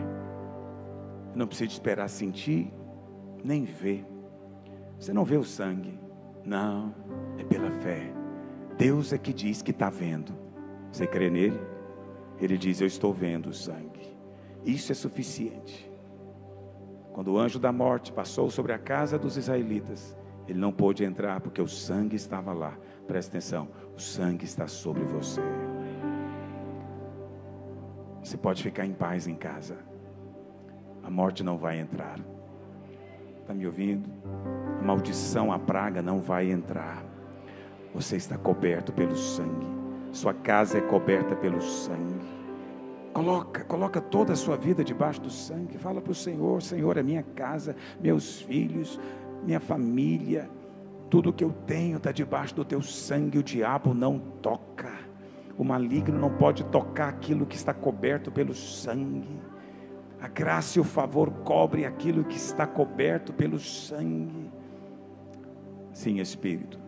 Eu 1.32 1.38
não 1.38 1.48
preciso 1.48 1.72
esperar 1.72 2.08
sentir, 2.08 2.72
nem 3.44 3.64
ver. 3.64 4.06
Você 5.00 5.12
não 5.12 5.26
vê 5.26 5.38
o 5.38 5.44
sangue, 5.44 6.00
não, 6.46 6.94
é 7.38 7.44
pela 7.44 7.72
fé. 7.72 8.14
Deus 8.78 9.14
é 9.14 9.18
que 9.18 9.34
diz 9.34 9.62
que 9.62 9.72
está 9.72 9.90
vendo. 9.90 10.34
Você 10.92 11.08
crê 11.08 11.30
nele? 11.30 11.60
Ele 12.40 12.58
diz: 12.58 12.82
Eu 12.82 12.88
estou 12.88 13.14
vendo 13.14 13.50
o 13.50 13.54
sangue. 13.54 14.16
Isso 14.66 14.92
é 14.92 14.96
suficiente. 14.96 15.92
Quando 17.12 17.34
o 17.34 17.38
anjo 17.38 17.60
da 17.60 17.72
morte 17.72 18.12
passou 18.12 18.50
sobre 18.50 18.74
a 18.74 18.80
casa 18.80 19.20
dos 19.20 19.38
israelitas, 19.38 20.18
ele 20.48 20.60
não 20.60 20.72
pôde 20.72 21.04
entrar 21.04 21.40
porque 21.42 21.62
o 21.62 21.68
sangue 21.68 22.16
estava 22.16 22.52
lá. 22.54 22.78
Presta 23.08 23.38
atenção: 23.38 23.70
o 23.96 24.00
sangue 24.00 24.46
está 24.46 24.68
sobre 24.68 25.04
você. 25.04 25.42
Você 28.24 28.38
pode 28.38 28.64
ficar 28.64 28.86
em 28.86 28.94
paz 28.94 29.28
em 29.28 29.36
casa. 29.36 29.78
A 31.04 31.10
morte 31.10 31.44
não 31.44 31.58
vai 31.58 31.80
entrar. 31.80 32.20
Está 33.42 33.54
me 33.54 33.66
ouvindo? 33.66 34.10
A 34.80 34.82
maldição, 34.82 35.52
a 35.52 35.60
praga 35.60 36.02
não 36.02 36.22
vai 36.22 36.50
entrar. 36.50 37.04
Você 37.94 38.16
está 38.16 38.38
coberto 38.38 38.94
pelo 38.94 39.16
sangue. 39.16 39.68
Sua 40.14 40.34
casa 40.34 40.78
é 40.78 40.82
coberta 40.82 41.36
pelo 41.36 41.62
sangue. 41.62 42.43
Coloca, 43.14 43.64
coloca 43.66 44.02
toda 44.02 44.34
a 44.34 44.36
sua 44.36 44.58
vida 44.58 44.84
debaixo 44.84 45.22
do 45.22 45.30
sangue. 45.30 45.78
Fala 45.78 46.02
para 46.02 46.12
o 46.12 46.16
Senhor: 46.16 46.62
Senhor, 46.62 46.98
é 46.98 47.04
minha 47.04 47.22
casa, 47.22 47.76
meus 48.02 48.42
filhos, 48.42 49.00
minha 49.46 49.60
família, 49.60 50.50
tudo 51.12 51.32
que 51.32 51.44
eu 51.44 51.52
tenho 51.68 51.98
está 51.98 52.12
debaixo 52.12 52.56
do 52.56 52.66
teu 52.66 52.82
sangue. 52.82 53.38
O 53.38 53.44
diabo 53.44 53.94
não 53.94 54.18
toca. 54.18 54.92
O 55.56 55.64
maligno 55.64 56.18
não 56.18 56.32
pode 56.32 56.64
tocar 56.66 57.10
aquilo 57.10 57.46
que 57.46 57.56
está 57.56 57.72
coberto 57.72 58.32
pelo 58.32 58.56
sangue. 58.56 59.40
A 60.20 60.28
graça 60.28 60.80
e 60.80 60.82
o 60.82 60.84
favor 60.84 61.30
cobrem 61.44 61.86
aquilo 61.86 62.24
que 62.24 62.38
está 62.38 62.66
coberto 62.66 63.32
pelo 63.32 63.60
sangue. 63.60 64.50
Sim, 65.92 66.20
Espírito, 66.20 66.80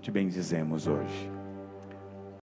te 0.00 0.12
bendizemos 0.12 0.86
hoje. 0.86 1.37